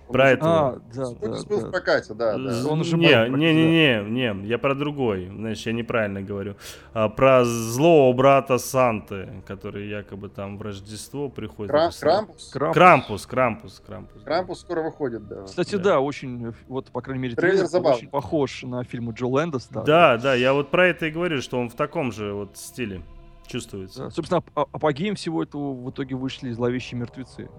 Про 0.08 0.30
этого. 0.32 0.52
А, 0.70 0.82
да, 0.94 1.10
да, 1.10 1.16
Кутис 1.16 1.46
был 1.46 1.62
да. 1.62 1.68
в 1.68 1.72
прокате, 1.72 2.14
да, 2.14 2.38
да. 2.38 2.68
Он 2.70 2.82
уже 2.82 2.96
не, 2.98 3.08
не, 3.30 3.54
не, 3.54 4.04
не, 4.04 4.34
не, 4.34 4.48
я 4.48 4.58
про 4.58 4.76
другой. 4.76 5.28
Значит, 5.36 5.66
я 5.66 5.74
неправильно 5.74 6.22
говорю. 6.22 6.56
А, 6.94 7.10
про 7.10 7.44
злого 7.46 8.14
брата 8.16 8.58
Санты, 8.58 9.44
который 9.48 9.88
якобы 9.90 10.30
там 10.30 10.58
в 10.58 10.62
Рождество 10.62 11.30
приходит. 11.30 11.72
Кра- 11.72 11.84
написать. 11.86 12.02
Крампус? 12.02 12.50
Крампус. 12.52 12.76
Крампус, 12.76 13.26
Крампус, 13.26 13.84
Крампус. 13.86 14.22
да. 14.22 14.26
Крампус 14.26 14.60
скоро 14.62 14.82
выходит, 14.84 15.28
да. 15.28 15.44
Кстати, 15.44 15.76
Да. 15.76 15.84
да. 15.84 16.00
очень, 16.00 16.54
вот, 16.68 16.92
по 16.92 17.02
крайней 17.02 17.24
мере, 17.24 17.36
Трейлер 17.36 17.68
трейлер 17.68 17.88
очень 17.88 18.10
похож 18.10 18.64
на 18.64 18.84
фильмы 18.84 19.14
Джо 19.14 19.26
Лэнда 19.28 19.60
старые. 19.60 19.86
Да, 19.88 20.18
да, 20.18 20.36
я 20.36 20.54
вот 20.54 20.70
про 20.72 20.88
это 20.88 21.08
и 21.08 21.12
говорю, 21.12 21.42
что 21.42 21.60
он 21.60 21.70
в 21.70 21.76
таком 21.76 22.12
же 22.12 22.34
вот 22.34 22.58
стиле 22.58 23.02
чувствуется. 23.48 24.04
Да, 24.06 24.10
Собственно, 24.12 24.40
ап- 24.40 24.52
а- 24.56 24.66
апогеем 24.72 25.16
всего 25.16 25.44
этого 25.44 25.74
в 25.74 25.90
итоге 25.90 26.16
вышли 26.16 26.52
«Зловещие 26.52 27.00
мертвецы», 27.00 27.50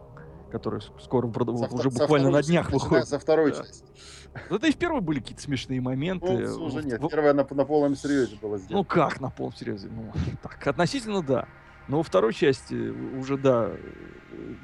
которые 0.50 0.80
с- 0.80 0.90
скоро 1.02 1.26
прод- 1.28 1.56
Со 1.59 1.66
вто- 1.66 1.74
уже 1.76 1.90
со 1.90 1.98
буквально 2.00 2.30
на 2.30 2.42
днях 2.42 2.66
части, 2.70 2.74
выходят. 2.74 3.09
Со 3.09 3.18
второй 3.18 3.50
Да. 3.52 3.59
части. 3.59 3.85
Ну, 4.50 4.56
Это 4.56 4.66
и 4.66 4.72
в 4.72 4.76
первой 4.76 5.00
были 5.00 5.20
какие-то 5.20 5.42
смешные 5.42 5.80
моменты. 5.80 6.26
Ну, 6.26 6.64
уже 6.64 6.80
В- 6.80 6.87
нет. 6.87 7.00
в- 7.02 7.09
Первая 7.09 7.32
на, 7.32 7.46
на 7.50 7.64
полном 7.64 7.96
серьезе 7.96 8.37
была 8.40 8.56
Ну 8.56 8.62
сделана. 8.62 8.85
как 8.85 9.20
на 9.20 9.30
полном 9.30 9.54
серьезе? 9.56 9.88
Ну, 9.90 10.12
так, 10.42 10.66
относительно 10.66 11.22
да. 11.22 11.46
Но 11.88 11.98
во 11.98 12.02
второй 12.02 12.35
части 12.35 12.74
уже 12.74 13.37
да. 13.38 13.70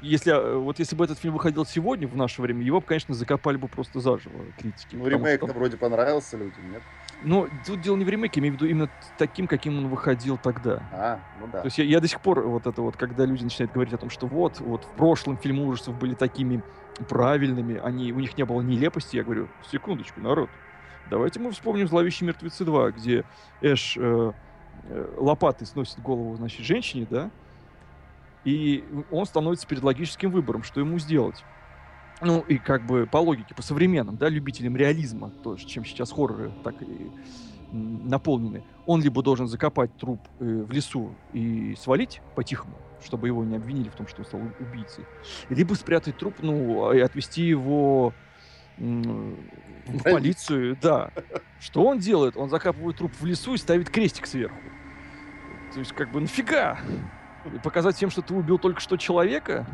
Если, 0.01 0.31
э, 0.33 0.57
вот 0.57 0.77
если 0.79 0.95
бы 0.95 1.05
этот 1.05 1.17
фильм 1.17 1.33
выходил 1.33 1.65
сегодня, 1.65 2.07
в 2.07 2.15
наше 2.17 2.41
время, 2.41 2.63
его 2.63 2.81
бы, 2.81 2.85
конечно, 2.85 3.13
закопали 3.15 3.55
бы 3.57 3.67
просто 3.69 3.99
заживо 4.01 4.35
критики. 4.59 4.95
Ну, 4.95 5.01
что 5.01 5.09
ремейк-то 5.09 5.47
там- 5.47 5.55
вроде 5.55 5.77
понравился 5.77 6.37
людям, 6.37 6.69
нет? 6.71 6.81
Ну, 7.23 7.47
тут 7.65 7.81
дело 7.81 7.95
не 7.95 8.05
в 8.05 8.09
ремейке, 8.09 8.39
я 8.39 8.41
имею 8.41 8.53
в 8.53 8.61
виду 8.61 8.69
именно 8.69 8.89
таким, 9.17 9.47
каким 9.47 9.77
он 9.77 9.87
выходил 9.87 10.37
тогда. 10.37 10.83
А, 10.91 11.19
ну 11.39 11.47
да. 11.51 11.61
То 11.61 11.67
есть 11.67 11.77
я, 11.77 11.85
я 11.85 11.99
до 11.99 12.07
сих 12.07 12.19
пор 12.19 12.41
вот 12.41 12.67
это 12.67 12.81
вот, 12.81 12.97
когда 12.97 13.25
люди 13.25 13.43
начинают 13.43 13.71
говорить 13.71 13.93
о 13.93 13.97
том, 13.97 14.09
что 14.09 14.27
вот, 14.27 14.59
вот 14.59 14.83
в 14.83 14.89
прошлом 14.97 15.37
фильмы 15.37 15.65
ужасов 15.65 15.97
были 15.97 16.13
такими 16.15 16.61
правильными, 17.09 17.79
они, 17.83 18.11
у 18.11 18.19
них 18.19 18.37
не 18.37 18.43
было 18.43 18.61
нелепости, 18.61 19.15
я 19.15 19.23
говорю, 19.23 19.47
секундочку, 19.71 20.19
народ, 20.19 20.49
давайте 21.09 21.39
мы 21.39 21.51
вспомним 21.51 21.87
«Зловещие 21.87 22.27
мертвецы 22.27 22.63
2», 22.63 22.91
где 22.91 23.23
Эш 23.61 23.97
э, 23.97 24.31
э, 24.89 25.13
лопатой 25.17 25.65
сносит 25.65 26.01
голову, 26.01 26.35
значит, 26.35 26.65
женщине, 26.65 27.07
да, 27.09 27.31
и 28.43 28.83
он 29.09 29.25
становится 29.25 29.65
перед 29.65 29.83
логическим 29.83 30.31
выбором, 30.31 30.63
что 30.63 30.79
ему 30.79 30.99
сделать. 30.99 31.43
Ну, 32.21 32.41
и 32.41 32.57
как 32.57 32.85
бы 32.85 33.05
по 33.05 33.17
логике, 33.17 33.53
по 33.55 33.61
современным, 33.61 34.17
да, 34.17 34.29
любителям 34.29 34.77
реализма, 34.77 35.29
то, 35.29 35.57
чем 35.57 35.83
сейчас 35.83 36.11
хорроры 36.11 36.51
так 36.63 36.81
и 36.81 37.11
наполнены, 37.71 38.63
он 38.85 39.01
либо 39.01 39.23
должен 39.23 39.47
закопать 39.47 39.95
труп 39.97 40.21
э, 40.39 40.43
в 40.43 40.71
лесу 40.71 41.15
и 41.33 41.75
свалить 41.75 42.21
по-тихому, 42.35 42.75
чтобы 43.03 43.27
его 43.27 43.43
не 43.43 43.55
обвинили 43.55 43.89
в 43.89 43.95
том, 43.95 44.07
что 44.07 44.19
он 44.19 44.25
стал 44.25 44.41
убийцей, 44.59 45.05
либо 45.49 45.73
спрятать 45.73 46.17
труп, 46.17 46.35
ну, 46.41 46.91
и 46.93 46.99
отвезти 46.99 47.43
его 47.43 48.13
в 48.77 50.03
полицию, 50.03 50.77
да. 50.81 51.11
Что 51.59 51.83
он 51.85 51.99
делает? 51.99 52.37
Он 52.37 52.49
закапывает 52.49 52.97
труп 52.97 53.11
в 53.19 53.25
лесу 53.25 53.53
и 53.53 53.57
ставит 53.57 53.89
крестик 53.89 54.25
сверху. 54.27 54.57
То 55.73 55.79
есть, 55.79 55.93
как 55.93 56.11
бы, 56.11 56.21
нафига? 56.21 56.79
И 57.53 57.59
показать 57.59 57.95
всем, 57.95 58.09
что 58.09 58.21
ты 58.21 58.33
убил 58.33 58.57
только 58.57 58.79
что 58.79 58.97
человека? 58.97 59.67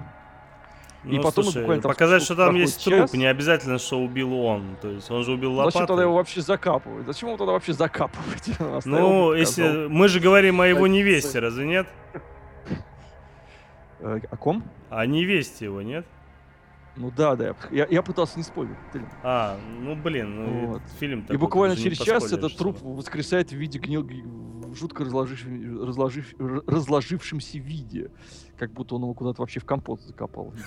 И 1.05 1.15
Ну, 1.15 1.23
потом 1.23 1.45
слушай, 1.45 1.61
буквально 1.61 1.81
там 1.81 1.91
показать, 1.91 2.23
что 2.23 2.35
там 2.35 2.55
есть 2.55 2.83
труп, 2.83 2.99
час. 2.99 3.13
не 3.13 3.25
обязательно, 3.25 3.77
что 3.79 3.99
убил 3.99 4.33
он. 4.33 4.75
То 4.81 4.89
есть 4.89 5.09
он 5.09 5.23
же 5.23 5.31
убил 5.31 5.55
Зачем 5.63 5.87
тогда 5.87 6.03
его 6.03 6.15
вообще 6.15 6.41
закапывать? 6.41 7.05
Зачем 7.05 7.29
его 7.29 7.37
тогда 7.37 7.53
вообще 7.53 7.73
закапывать? 7.73 8.49
Ну, 8.85 9.33
если 9.33 9.87
мы 9.87 10.07
же 10.09 10.19
говорим 10.19 10.59
о 10.59 10.67
его 10.67 10.87
невесте, 10.87 11.39
разве 11.39 11.65
нет? 11.65 11.87
Э, 13.99 14.19
О 14.29 14.37
ком? 14.37 14.63
О 14.89 15.05
невесте 15.05 15.65
его, 15.65 15.81
нет? 15.81 16.05
Ну 16.95 17.11
да, 17.15 17.35
да. 17.35 17.55
Я, 17.71 17.87
я 17.89 18.01
пытался 18.01 18.37
не 18.37 18.43
спорить. 18.43 18.71
А, 19.23 19.57
ну 19.79 19.95
блин, 19.95 20.35
ну 20.35 20.67
Вот. 20.67 20.81
фильм 20.99 21.19
И 21.19 21.23
такой, 21.23 21.37
буквально 21.37 21.75
ты 21.75 21.81
же 21.81 21.89
не 21.89 21.95
через 21.95 22.05
час 22.05 22.31
этот 22.33 22.57
труп 22.57 22.77
воскресает 22.81 23.51
в 23.51 23.55
виде 23.55 23.79
гнил... 23.79 24.03
в 24.69 24.75
жутко 24.75 25.03
разложив... 25.03 25.45
разложив... 25.45 26.33
разложившемся 26.67 27.57
виде. 27.57 28.11
Как 28.57 28.71
будто 28.71 28.95
он 28.95 29.03
его 29.03 29.13
куда-то 29.13 29.41
вообще 29.41 29.59
в 29.59 29.65
компот 29.65 30.01
закопал. 30.01 30.53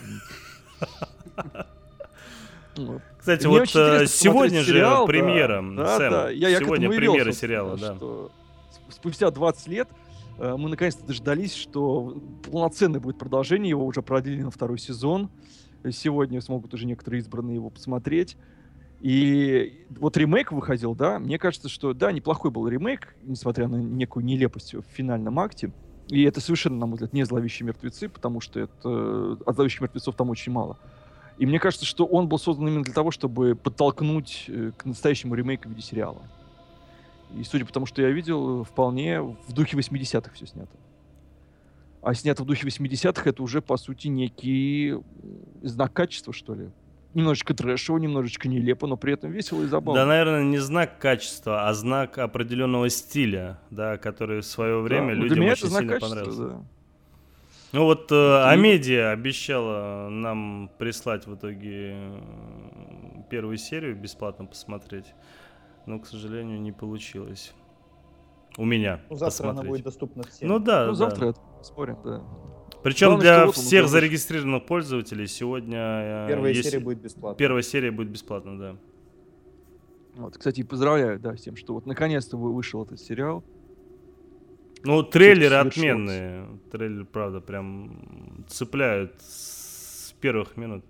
Кстати, 3.18 3.46
Мне 3.46 3.60
вот 3.60 3.76
э, 3.76 4.06
сегодня 4.06 4.62
же 4.62 4.72
премьера, 5.06 5.60
сегодня 6.58 6.88
премьера 6.88 7.32
сериала, 7.32 7.76
да. 7.76 7.96
спустя 8.88 9.30
20 9.30 9.68
лет 9.68 9.88
э, 10.38 10.56
мы 10.56 10.70
наконец-то 10.70 11.04
дождались, 11.06 11.54
что 11.54 12.22
полноценное 12.50 12.98
будет 12.98 13.18
продолжение, 13.18 13.68
его 13.68 13.84
уже 13.84 14.00
продлили 14.00 14.42
на 14.42 14.50
второй 14.50 14.78
сезон. 14.78 15.30
Сегодня 15.90 16.40
смогут 16.40 16.72
уже 16.72 16.86
некоторые 16.86 17.20
избранные 17.20 17.56
его 17.56 17.68
посмотреть. 17.68 18.36
И 19.02 19.84
вот 19.90 20.16
ремейк 20.16 20.52
выходил, 20.52 20.94
да, 20.94 21.18
мне 21.18 21.36
кажется, 21.36 21.68
что, 21.68 21.92
да, 21.92 22.12
неплохой 22.12 22.52
был 22.52 22.68
ремейк, 22.68 23.16
несмотря 23.24 23.66
на 23.66 23.74
некую 23.74 24.24
нелепость 24.24 24.74
в 24.74 24.82
финальном 24.82 25.40
акте. 25.40 25.72
И 26.06 26.22
это 26.22 26.40
совершенно, 26.40 26.76
на 26.76 26.86
мой 26.86 26.94
взгляд, 26.94 27.12
не 27.12 27.24
«Зловещие 27.24 27.66
мертвецы», 27.66 28.08
потому 28.08 28.40
что 28.40 28.60
это... 28.60 29.38
от 29.44 29.56
«Зловещих 29.56 29.80
мертвецов» 29.80 30.14
там 30.14 30.30
очень 30.30 30.52
мало. 30.52 30.78
И 31.36 31.46
мне 31.46 31.58
кажется, 31.58 31.84
что 31.84 32.06
он 32.06 32.28
был 32.28 32.38
создан 32.38 32.68
именно 32.68 32.84
для 32.84 32.94
того, 32.94 33.10
чтобы 33.10 33.56
подтолкнуть 33.56 34.44
э, 34.46 34.70
к 34.76 34.84
настоящему 34.84 35.34
ремейку 35.34 35.68
в 35.68 35.72
виде 35.72 35.82
сериала. 35.82 36.22
И 37.36 37.42
судя 37.42 37.64
по 37.64 37.72
тому, 37.72 37.86
что 37.86 38.02
я 38.02 38.10
видел, 38.10 38.62
вполне 38.62 39.20
в 39.20 39.52
духе 39.52 39.76
80-х 39.76 40.30
все 40.34 40.46
снято. 40.46 40.76
А 42.02 42.14
снято 42.14 42.44
в 42.44 42.46
духе 42.46 42.68
80-х 42.68 43.28
это 43.28 43.42
уже, 43.42 43.62
по 43.62 43.76
сути, 43.76 44.06
некий 44.06 44.94
знак 45.62 45.92
качества, 45.92 46.32
что 46.32 46.54
ли. 46.54 46.70
Немножечко 47.14 47.52
трэшево, 47.54 47.98
немножечко 47.98 48.48
нелепо, 48.48 48.86
но 48.86 48.96
при 48.96 49.12
этом 49.14 49.30
весело 49.30 49.62
и 49.62 49.66
забавно. 49.66 50.00
Да, 50.00 50.06
наверное, 50.06 50.44
не 50.44 50.58
знак 50.58 50.98
качества, 50.98 51.68
а 51.68 51.74
знак 51.74 52.16
определенного 52.18 52.88
стиля, 52.88 53.58
да, 53.70 53.98
который 53.98 54.40
в 54.40 54.46
свое 54.46 54.80
время 54.80 55.14
Да, 55.14 55.14
ну, 55.14 55.20
для 55.20 55.28
людям 55.28 55.38
меня 55.40 55.52
очень 55.52 55.66
это 55.66 55.70
знак 55.70 55.82
сильно 55.82 56.00
понравился. 56.00 56.48
да. 56.48 56.64
Ну 57.72 57.84
вот 57.84 58.12
э, 58.12 58.44
Амедиа 58.44 59.12
обещала 59.12 60.08
нам 60.10 60.70
прислать 60.78 61.26
в 61.26 61.34
итоге 61.34 61.92
э, 61.94 62.18
первую 63.30 63.56
серию 63.56 63.96
бесплатно 63.96 64.44
посмотреть, 64.44 65.14
но, 65.86 65.98
к 65.98 66.06
сожалению, 66.06 66.60
не 66.60 66.72
получилось. 66.72 67.54
У 68.58 68.66
меня 68.66 69.00
Ну, 69.08 69.16
завтра 69.16 69.44
она 69.44 69.52
посмотреть. 69.52 69.70
будет 69.70 69.84
доступна 69.84 70.22
всем. 70.24 70.48
Ну 70.48 70.58
да, 70.58 70.84
Ну, 70.84 70.92
да. 70.92 70.94
завтра 70.94 71.26
это 71.28 71.40
спорим, 71.62 71.96
да. 72.04 72.22
Причем 72.82 73.18
для 73.18 73.50
всех 73.52 73.88
зарегистрированных 73.88 74.66
пользователей 74.66 75.26
сегодня 75.26 75.78
э, 75.78 76.26
Первая 76.28 76.52
есть- 76.52 76.68
серия 76.68 76.82
будет 76.84 77.00
бесплатна. 77.00 77.38
Первая 77.38 77.62
серия 77.62 77.90
будет 77.90 78.08
бесплатно, 78.10 78.58
да. 78.58 78.76
Вот, 80.16 80.36
кстати, 80.36 80.62
поздравляю, 80.62 81.18
да, 81.18 81.36
с 81.36 81.40
тем, 81.42 81.56
что 81.56 81.74
вот 81.74 81.86
наконец-то 81.86 82.36
вы- 82.36 82.52
вышел 82.52 82.82
этот 82.84 83.00
сериал. 83.00 83.44
Ну, 84.84 85.02
трейлеры 85.04 85.56
отменные. 85.56 86.48
Трейлер, 86.72 87.04
правда, 87.06 87.40
прям 87.40 88.44
цепляют 88.48 89.14
с 89.22 90.12
первых 90.20 90.56
минут. 90.56 90.84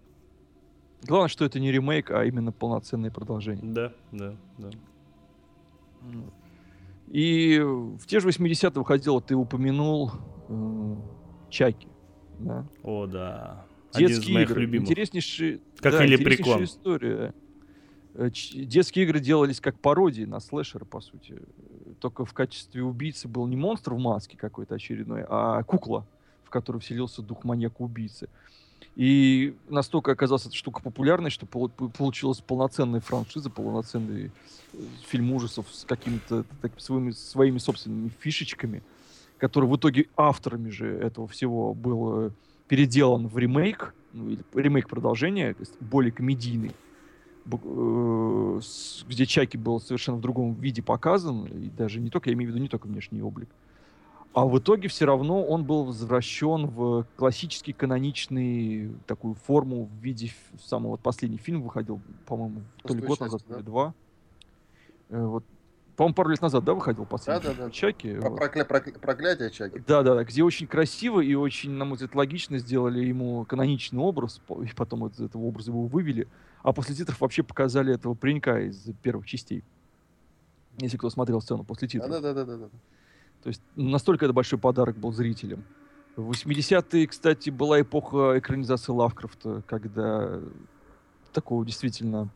Главное, 1.07 1.28
что 1.28 1.44
это 1.44 1.61
не 1.61 1.70
ремейк, 1.70 2.11
а 2.11 2.24
именно 2.24 2.52
полноценное 2.52 3.11
продолжение. 3.11 3.64
Да, 3.70 3.92
да, 4.12 4.35
да. 4.59 4.70
И 7.09 7.61
в 7.61 8.07
те 8.07 8.20
же 8.20 8.28
80-е 8.28 8.70
выходило, 8.81 9.20
ты 9.20 9.35
упомянул 9.35 10.11
э, 10.48 10.94
Чаки. 11.52 11.86
Да? 12.40 12.64
О, 12.82 13.06
да. 13.06 13.64
Один 13.92 14.08
из 14.08 14.16
Детские 14.16 14.34
моих 14.34 14.50
игры. 14.50 14.62
любимых. 14.62 14.88
Интереснейшая, 14.88 15.60
Как 15.78 15.92
да, 15.92 16.04
или 16.04 16.14
интереснейшая 16.16 16.64
история. 16.64 17.34
Э, 18.14 18.30
ч- 18.30 18.64
Детские 18.64 19.04
игры 19.04 19.20
делались 19.20 19.60
как 19.60 19.78
пародии 19.78 20.24
на 20.24 20.40
слэшеры, 20.40 20.86
по 20.86 21.00
сути. 21.00 21.40
Только 22.00 22.24
в 22.24 22.32
качестве 22.32 22.82
убийцы 22.82 23.28
был 23.28 23.46
не 23.46 23.56
монстр 23.56 23.92
в 23.94 23.98
маске 23.98 24.36
какой-то 24.38 24.74
очередной, 24.76 25.24
а 25.28 25.62
кукла, 25.62 26.06
в 26.42 26.50
которую 26.50 26.80
вселился 26.80 27.20
дух 27.22 27.44
маньяка-убийцы. 27.44 28.28
И 28.96 29.54
настолько 29.68 30.12
оказалась 30.12 30.46
эта 30.46 30.54
штука 30.56 30.82
популярной, 30.82 31.30
что 31.30 31.46
получилась 31.46 32.40
полноценная 32.40 33.00
франшиза, 33.00 33.50
полноценный 33.50 34.30
э, 34.72 34.76
фильм 35.06 35.32
ужасов 35.32 35.66
с 35.70 35.84
какими-то 35.84 36.44
так- 36.62 36.78
своими, 36.80 37.10
своими 37.12 37.58
собственными 37.58 38.10
фишечками, 38.20 38.82
который 39.42 39.68
в 39.68 39.74
итоге 39.74 40.07
авторами 40.16 40.70
же 40.70 40.87
этого 40.87 41.26
всего 41.26 41.74
был 41.74 42.26
э, 42.26 42.31
переделан 42.68 43.26
в 43.26 43.37
ремейк, 43.37 43.92
ну, 44.12 44.28
или 44.28 44.44
ремейк 44.55 44.88
продолжения, 44.88 45.52
то 45.52 45.62
есть 45.62 45.74
более 45.81 46.12
комедийный, 46.12 46.70
э, 47.50 48.61
где 49.09 49.26
Чаки 49.26 49.59
был 49.59 49.81
совершенно 49.81 50.18
в 50.18 50.20
другом 50.20 50.55
виде 50.55 50.81
показан, 50.81 51.46
и 51.46 51.70
даже 51.70 51.98
не 51.98 52.09
только, 52.09 52.31
я 52.31 52.35
имею 52.35 52.52
в 52.52 52.55
виду 52.55 52.62
не 52.62 52.68
только 52.68 52.87
внешний 52.87 53.20
облик. 53.20 53.48
А 54.33 54.46
в 54.46 54.57
итоге 54.61 54.87
все 54.87 55.07
равно 55.07 55.44
он 55.44 55.64
был 55.64 55.87
возвращен 55.87 56.68
в 56.68 57.05
классический 57.16 57.72
каноничный 57.72 58.92
такую 59.07 59.35
форму 59.35 59.87
в 59.87 60.05
виде 60.05 60.31
самого 60.62 60.92
вот 60.92 61.00
последний 61.00 61.38
фильм 61.38 61.62
выходил, 61.62 62.00
по-моему, 62.26 62.62
то 62.85 62.94
ли 62.94 63.00
год 63.00 63.18
назад, 63.18 63.42
то 63.42 63.57
да? 63.57 63.62
два. 63.62 63.94
Э, 65.09 65.26
Вот, 65.26 65.44
по-моему, 65.96 66.14
пару 66.14 66.31
лет 66.31 66.40
назад, 66.40 66.64
да, 66.64 66.72
выходил 66.74 67.05
последний 67.05 67.42
Да-да-да. 67.44 67.70
Чаки. 67.70 68.14
Про 68.18 68.31
прокля- 68.31 68.66
прокля- 68.66 68.98
проклятие 68.98 69.50
Чаки. 69.50 69.83
Да, 69.87 70.02
да, 70.02 70.14
да, 70.14 70.24
где 70.24 70.42
очень 70.42 70.66
красиво 70.66 71.20
и 71.20 71.35
очень, 71.35 71.70
на 71.70 71.85
мой 71.85 71.94
взгляд, 71.94 72.14
логично 72.14 72.59
сделали 72.59 73.05
ему 73.05 73.44
каноничный 73.44 74.00
образ, 74.00 74.40
и 74.62 74.68
потом 74.74 75.07
из 75.07 75.20
этого 75.20 75.42
образа 75.42 75.70
его 75.70 75.87
вывели, 75.87 76.28
а 76.62 76.72
после 76.72 76.94
титров 76.94 77.20
вообще 77.20 77.42
показали 77.42 77.94
этого 77.94 78.14
паренька 78.14 78.61
из 78.61 78.88
первых 79.02 79.26
частей. 79.26 79.62
Если 80.78 80.96
кто 80.96 81.11
смотрел 81.11 81.40
сцену 81.42 81.64
после 81.64 81.88
титров. 81.88 82.11
Да-да-да-да-да. 82.11 82.68
То 83.42 83.48
есть 83.48 83.61
настолько 83.76 84.24
это 84.24 84.33
большой 84.33 84.59
подарок 84.59 84.96
был 84.96 85.12
зрителям. 85.12 85.64
В 86.16 86.31
80-е, 86.31 87.07
кстати, 87.07 87.50
была 87.50 87.81
эпоха 87.81 88.38
экранизации 88.38 88.92
Лавкрафта, 88.92 89.62
когда 89.66 90.40
такого 91.33 91.66
действительно 91.66 92.28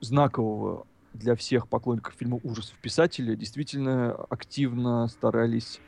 знакового 0.00 0.86
для 1.14 1.36
всех 1.36 1.68
поклонников 1.68 2.14
фильмов 2.14 2.40
ужасов 2.44 2.74
писателя 2.82 3.34
действительно 3.36 4.12
активно 4.28 5.08
старались 5.08 5.80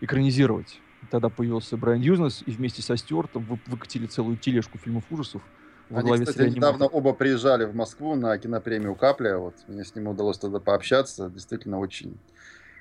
экранизировать. 0.00 0.80
Тогда 1.10 1.28
появился 1.28 1.76
Брайан 1.76 2.00
Юзнес, 2.00 2.42
и 2.44 2.50
вместе 2.50 2.82
со 2.82 2.96
Стюартом 2.96 3.44
вы- 3.44 3.58
выкатили 3.66 4.06
целую 4.06 4.36
тележку 4.36 4.78
фильмов 4.78 5.04
ужасов 5.10 5.42
во 5.90 6.00
Они, 6.00 6.08
главе 6.08 6.24
кстати, 6.26 6.48
недавно 6.48 6.86
оба 6.86 7.12
приезжали 7.12 7.64
в 7.66 7.74
Москву 7.74 8.14
на 8.14 8.36
кинопремию 8.38 8.94
Капля. 8.94 9.36
Вот 9.38 9.54
мне 9.68 9.84
с 9.84 9.94
ним 9.94 10.08
удалось 10.08 10.38
тогда 10.38 10.60
пообщаться. 10.60 11.28
Действительно 11.28 11.78
очень 11.78 12.16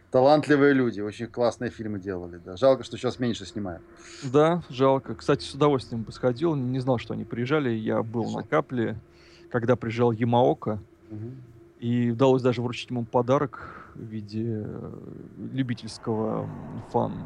талантливые 0.10 0.74
люди, 0.74 1.02
очень 1.02 1.28
классные 1.28 1.70
фильмы 1.70 2.00
делали. 2.00 2.40
Да. 2.44 2.56
Жалко, 2.56 2.84
что 2.84 2.98
сейчас 2.98 3.20
меньше 3.20 3.46
снимают. 3.46 3.84
Да, 4.24 4.64
жалко. 4.70 5.16
Кстати, 5.16 5.44
с 5.44 5.54
удовольствием 5.54 6.04
бы 6.04 6.12
сходил. 6.12 6.56
Не 6.56 6.80
знал, 6.80 6.98
что 6.98 7.14
они 7.14 7.26
приезжали. 7.26 7.72
Я 7.72 8.04
был 8.04 8.32
на 8.32 8.44
капле, 8.44 8.98
когда 9.52 9.76
приезжал 9.76 10.12
Ямаока. 10.12 10.80
И 11.84 12.12
удалось 12.12 12.42
даже 12.42 12.62
вручить 12.62 12.90
ему 12.92 13.04
подарок 13.04 13.92
в 13.94 14.06
виде 14.06 14.64
э, 14.66 14.92
любительского 15.52 16.44
м, 16.44 16.82
фан 16.94 17.26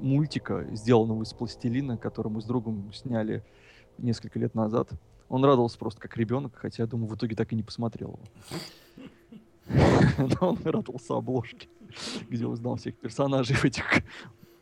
э, 0.00 0.74
сделанного 0.76 1.24
из 1.24 1.32
пластилина, 1.32 1.98
который 1.98 2.30
мы 2.30 2.40
с 2.40 2.44
другом 2.44 2.92
сняли 2.92 3.44
несколько 3.98 4.38
лет 4.38 4.54
назад. 4.54 4.90
Он 5.28 5.44
радовался 5.44 5.76
просто 5.76 6.00
как 6.00 6.16
ребенок, 6.16 6.54
хотя, 6.54 6.84
я 6.84 6.86
думаю, 6.86 7.08
в 7.08 7.16
итоге 7.16 7.34
так 7.34 7.52
и 7.52 7.56
не 7.56 7.64
посмотрел 7.64 8.20
его. 9.66 10.30
Но 10.40 10.50
он 10.50 10.58
радовался 10.62 11.16
обложке, 11.16 11.68
где 12.28 12.46
узнал 12.46 12.76
всех 12.76 12.94
персонажей 12.94 13.56
в 13.56 13.64
этих 13.64 13.84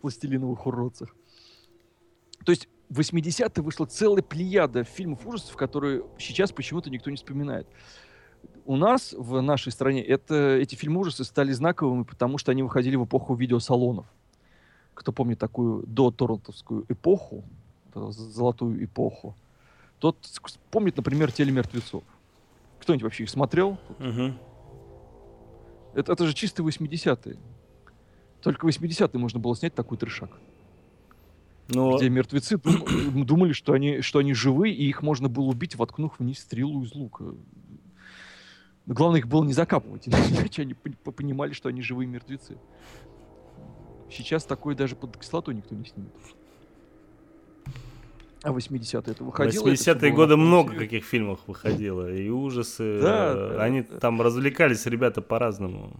пластилиновых 0.00 0.66
уродцах. 0.66 1.14
То 2.46 2.50
есть 2.50 2.66
в 2.88 2.98
80-е 2.98 3.62
вышла 3.62 3.84
целая 3.84 4.22
плеяда 4.22 4.84
фильмов 4.84 5.26
ужасов, 5.26 5.54
которые 5.54 6.02
сейчас 6.16 6.50
почему-то 6.50 6.88
никто 6.88 7.10
не 7.10 7.16
вспоминает. 7.16 7.68
У 8.64 8.76
нас, 8.76 9.14
в 9.16 9.40
нашей 9.40 9.72
стране, 9.72 10.02
это, 10.02 10.56
эти 10.56 10.74
фильмы 10.74 11.00
ужасы 11.00 11.24
стали 11.24 11.52
знаковыми, 11.52 12.02
потому 12.02 12.38
что 12.38 12.52
они 12.52 12.62
выходили 12.62 12.96
в 12.96 13.04
эпоху 13.04 13.34
видеосалонов. 13.34 14.06
Кто 14.94 15.12
помнит 15.12 15.38
такую 15.38 15.84
до 15.86 16.10
торрентовскую 16.10 16.84
эпоху, 16.88 17.44
золотую 17.94 18.84
эпоху, 18.84 19.34
тот 19.98 20.16
помнит, 20.70 20.96
например, 20.96 21.32
«Телемертвецов». 21.32 22.02
Кто-нибудь 22.80 23.04
вообще 23.04 23.24
их 23.24 23.30
смотрел? 23.30 23.78
Мгм. 23.98 24.38
Это, 25.94 26.12
это 26.12 26.26
же 26.26 26.34
чистые 26.34 26.66
80-е. 26.66 27.36
Только 28.42 28.66
в 28.66 28.68
80-е 28.68 29.18
можно 29.18 29.40
было 29.40 29.56
снять 29.56 29.74
такой 29.74 29.96
трешак. 29.96 30.30
Ну, 31.68 31.96
Где 31.96 32.08
мертвецы 32.08 32.58
дум- 32.58 33.24
думали, 33.26 33.52
что 33.52 33.72
они, 33.72 34.00
что 34.02 34.20
они 34.20 34.34
живы, 34.34 34.70
и 34.70 34.86
их 34.86 35.02
можно 35.02 35.28
было 35.28 35.46
убить, 35.46 35.74
воткнув 35.74 36.18
вниз 36.18 36.38
стрелу 36.38 36.82
из 36.82 36.94
лука. 36.94 37.24
Но 38.86 38.94
главное 38.94 39.18
их 39.20 39.28
было 39.28 39.44
не 39.44 39.52
закапывать, 39.52 40.08
иначе 40.08 40.62
они 40.62 40.74
пон- 40.74 40.96
по- 41.02 41.12
понимали, 41.12 41.52
что 41.52 41.68
они 41.68 41.82
живые 41.82 42.06
мертвецы. 42.06 42.56
Сейчас 44.10 44.44
такое 44.44 44.74
даже 44.76 44.94
под 44.94 45.16
кислотой 45.16 45.54
никто 45.54 45.74
не 45.74 45.84
снимет. 45.84 46.12
А 48.42 48.50
80-е 48.52 49.12
это 49.12 49.24
выходило. 49.24 49.66
это 49.66 49.74
всё 49.76 49.92
80-е 49.92 50.10
было 50.12 50.16
годы 50.16 50.36
много 50.36 50.68
полном 50.68 50.84
каких 50.84 51.04
фильмов 51.04 51.40
выходило. 51.48 52.12
И 52.12 52.28
ужасы. 52.28 53.00
Да, 53.02 53.32
э, 53.32 53.54
да, 53.56 53.62
Они 53.64 53.82
да. 53.82 53.98
там 53.98 54.22
развлекались, 54.22 54.86
ребята, 54.86 55.20
по-разному. 55.20 55.96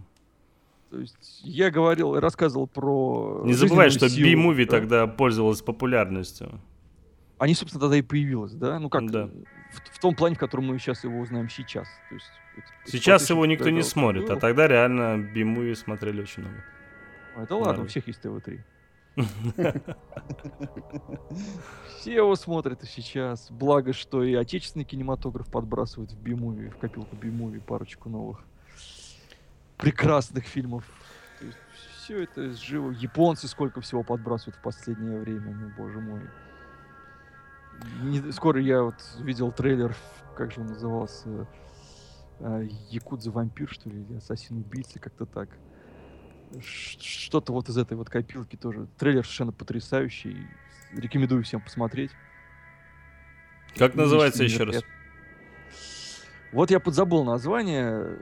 То 0.89 0.99
есть 0.99 1.41
я 1.43 1.69
говорил, 1.69 2.17
рассказывал 2.17 2.67
про... 2.67 3.41
Не 3.43 3.51
забывай, 3.51 3.89
что 3.89 4.05
B-movie 4.07 4.63
да. 4.63 4.71
тогда 4.71 5.07
пользовалась 5.07 5.61
популярностью. 5.61 6.61
Они, 7.39 7.53
собственно, 7.53 7.81
тогда 7.81 7.97
и 7.97 8.01
появилось, 8.01 8.53
да? 8.53 8.79
Ну 8.79 8.89
как, 8.89 9.09
Да. 9.11 9.27
в, 9.71 9.95
в 9.95 9.99
том 9.99 10.15
плане, 10.15 10.35
в 10.35 10.39
котором 10.39 10.65
мы 10.67 10.79
сейчас 10.79 11.03
его 11.03 11.19
узнаем 11.19 11.49
сейчас. 11.49 11.87
То 12.09 12.15
есть, 12.15 12.31
это 12.55 12.91
Сейчас 12.91 13.29
его 13.29 13.45
никто 13.45 13.69
не 13.69 13.83
смотрит, 13.83 14.25
а 14.25 14.33
было. 14.33 14.39
тогда 14.39 14.67
реально 14.67 15.17
B-movie 15.33 15.75
смотрели 15.75 16.21
очень 16.21 16.43
много. 16.43 16.63
Ой, 17.37 17.45
да 17.47 17.55
ладно, 17.55 17.73
у 17.73 17.75
Норм. 17.77 17.87
всех 17.87 18.07
есть 18.07 18.21
ТВ-3. 18.21 18.59
Все 21.99 22.15
его 22.15 22.35
смотрят 22.35 22.83
и 22.83 22.85
сейчас. 22.87 23.49
Благо, 23.51 23.93
что 23.93 24.23
и 24.23 24.33
отечественный 24.33 24.85
кинематограф 24.85 25.49
подбрасывает 25.51 26.11
в 26.11 26.19
би-муви, 26.19 26.69
в 26.69 26.77
копилку 26.77 27.15
би-муви 27.15 27.59
парочку 27.59 28.09
новых 28.09 28.39
прекрасных 29.77 30.45
фильмов. 30.45 30.83
Все 31.97 32.23
это 32.23 32.51
живо. 32.53 32.91
Японцы 32.91 33.47
сколько 33.47 33.81
всего 33.81 34.03
подбрасывают 34.03 34.55
в 34.55 34.61
последнее 34.61 35.19
время, 35.19 35.51
ну 35.53 35.71
боже 35.77 35.99
мой. 35.99 36.21
Не- 38.01 38.31
скоро 38.31 38.61
я 38.61 38.81
вот 38.81 38.95
видел 39.19 39.51
трейлер, 39.51 39.95
как 40.35 40.51
же 40.51 40.61
он 40.61 40.67
назывался, 40.67 41.47
э, 42.39 42.67
Якудза 42.89 43.31
вампир, 43.31 43.69
что 43.69 43.89
ли, 43.89 44.01
или 44.03 44.17
Ассасин 44.17 44.57
убийца, 44.57 44.99
как-то 44.99 45.25
так. 45.25 45.49
Что-то 46.59 47.51
вот 47.53 47.69
из 47.69 47.77
этой 47.77 47.97
вот 47.97 48.09
копилки 48.09 48.55
тоже. 48.55 48.87
Трейлер 48.97 49.23
совершенно 49.23 49.51
потрясающий. 49.51 50.47
Рекомендую 50.93 51.43
всем 51.43 51.61
посмотреть. 51.61 52.11
Как 53.75 53.95
называется 53.95 54.43
еще 54.43 54.63
раз? 54.63 54.83
Вот 56.53 56.71
я 56.71 56.79
подзабыл 56.79 57.25
название. 57.25 58.19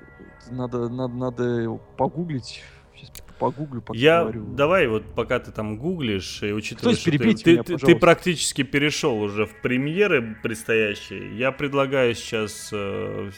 Надо, 0.49 0.89
надо, 0.89 1.13
надо 1.13 1.43
его 1.43 1.77
погуглить. 1.77 2.63
Сейчас 2.97 3.11
погуглю, 3.39 3.81
пока 3.81 3.99
Я 3.99 4.21
говорю. 4.21 4.45
давай 4.55 4.87
вот 4.87 5.03
пока 5.13 5.39
ты 5.39 5.51
там 5.51 5.77
гуглишь 5.77 6.41
и 6.43 6.53
учитывая, 6.53 6.95
что 6.95 7.11
ты, 7.11 7.17
меня, 7.17 7.63
ты- 7.63 7.77
ты 7.77 7.95
практически 7.95 8.63
перешел 8.63 9.19
уже 9.21 9.45
в 9.45 9.61
премьеры 9.61 10.37
предстоящие, 10.41 11.37
я 11.37 11.51
предлагаю 11.51 12.15
сейчас 12.15 12.69
э, 12.71 13.29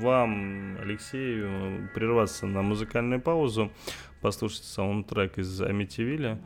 вам, 0.00 0.78
Алексею, 0.80 1.88
прерваться 1.94 2.46
на 2.46 2.62
музыкальную 2.62 3.20
паузу, 3.20 3.72
послушать 4.20 4.64
саундтрек 4.64 5.38
из 5.38 5.60
Амитивилля 5.60 6.40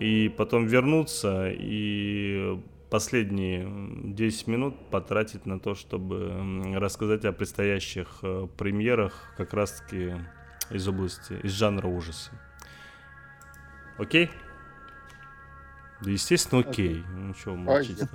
и 0.00 0.32
потом 0.36 0.66
вернуться 0.66 1.50
и 1.50 2.58
последние 2.90 3.62
м, 3.64 4.14
10 4.14 4.46
минут 4.46 4.74
потратить 4.90 5.46
на 5.46 5.58
то, 5.58 5.74
чтобы 5.74 6.72
рассказать 6.74 7.24
о 7.24 7.32
предстоящих 7.32 8.18
э, 8.22 8.46
премьерах 8.56 9.34
как 9.36 9.52
раз-таки 9.52 10.14
из 10.70 10.86
области, 10.88 11.34
из 11.42 11.52
жанра 11.52 11.86
ужасы. 11.86 12.30
Окей? 13.98 14.30
Да, 16.00 16.10
естественно, 16.10 16.60
окей. 16.60 17.04
Ну 17.08 17.34
что, 17.34 17.54
молчите. 17.54 18.08